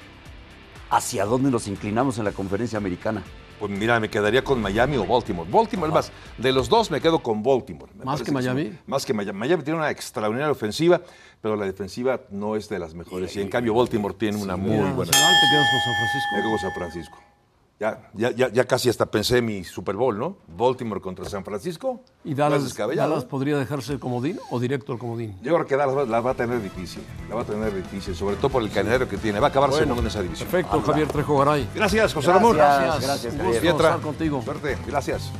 ¿Hacia 0.92 1.24
dónde 1.24 1.50
nos 1.50 1.68
inclinamos 1.68 2.18
en 2.18 2.24
la 2.24 2.32
conferencia 2.32 2.76
americana? 2.76 3.22
Pues 3.58 3.70
mira, 3.70 3.98
me 3.98 4.10
quedaría 4.10 4.44
con 4.44 4.60
Miami 4.60 4.98
o 4.98 5.06
Baltimore. 5.06 5.50
Baltimore, 5.50 5.88
es 5.88 5.94
más, 5.94 6.12
de 6.36 6.52
los 6.52 6.68
dos 6.68 6.90
me 6.90 7.00
quedo 7.00 7.22
con 7.22 7.42
Baltimore. 7.42 7.90
Me 7.96 8.04
¿Más 8.04 8.20
que. 8.20 8.30
Miami? 8.30 8.78
Más 8.86 9.06
que 9.06 9.14
Miami. 9.14 9.38
Miami 9.38 9.62
tiene 9.62 9.78
una 9.78 9.88
extraordinaria 9.88 10.52
ofensiva, 10.52 11.00
pero 11.40 11.56
la 11.56 11.64
defensiva 11.64 12.20
no 12.28 12.56
es 12.56 12.68
de 12.68 12.78
las 12.78 12.92
mejores. 12.92 13.34
Y 13.36 13.40
en 13.40 13.48
cambio 13.48 13.72
Baltimore 13.72 14.12
tiene 14.12 14.36
una 14.36 14.56
muy 14.58 14.72
Mira, 14.72 14.92
buena. 14.92 15.10
Nacional, 15.12 15.34
te 15.40 15.46
quedas 15.50 15.66
con 15.70 15.80
San 15.80 15.94
Francisco. 15.94 16.28
Me 16.34 16.42
quedo 16.42 16.50
con 16.50 16.58
San 16.58 16.72
Francisco. 16.74 17.18
Ya, 17.82 17.98
ya, 18.14 18.30
ya, 18.30 18.48
ya 18.48 18.64
casi 18.64 18.88
hasta 18.88 19.06
pensé 19.06 19.38
en 19.38 19.44
mi 19.46 19.64
Super 19.64 19.96
Bowl, 19.96 20.16
¿no? 20.16 20.36
Baltimore 20.56 21.00
contra 21.00 21.24
San 21.24 21.44
Francisco. 21.44 22.00
¿Y 22.22 22.32
Dallas. 22.32 22.76
Dallas 22.76 23.24
podría 23.24 23.58
dejarse 23.58 23.94
el 23.94 23.98
comodín 23.98 24.38
o 24.50 24.60
directo 24.60 24.92
al 24.92 25.00
comodín? 25.00 25.36
Yo 25.42 25.52
creo 25.52 25.66
que 25.66 25.76
Dallas 25.76 26.08
la 26.08 26.20
va 26.20 26.30
a 26.30 26.34
tener 26.34 26.62
difícil. 26.62 27.02
La 27.28 27.34
va 27.34 27.42
a 27.42 27.44
tener 27.44 27.74
difícil, 27.74 28.14
sobre 28.14 28.36
todo 28.36 28.50
por 28.50 28.62
el 28.62 28.70
calendario 28.70 29.08
que 29.08 29.16
tiene. 29.16 29.40
Va 29.40 29.48
a 29.48 29.50
acabar 29.50 29.70
Bueno, 29.70 29.82
segundo 29.84 30.02
en 30.02 30.06
esa 30.06 30.22
división. 30.22 30.48
Perfecto, 30.48 30.80
Javier 30.80 31.08
Trejo 31.08 31.38
Garay. 31.38 31.68
Gracias, 31.74 32.14
José 32.14 32.32
Ramón. 32.32 32.54
Gracias, 32.54 33.02
gracias, 33.02 33.34
Un 33.34 33.46
gusto 33.46 33.66
estar 33.68 34.00
contigo. 34.00 34.42
Suerte. 34.42 34.78
Gracias. 34.86 35.32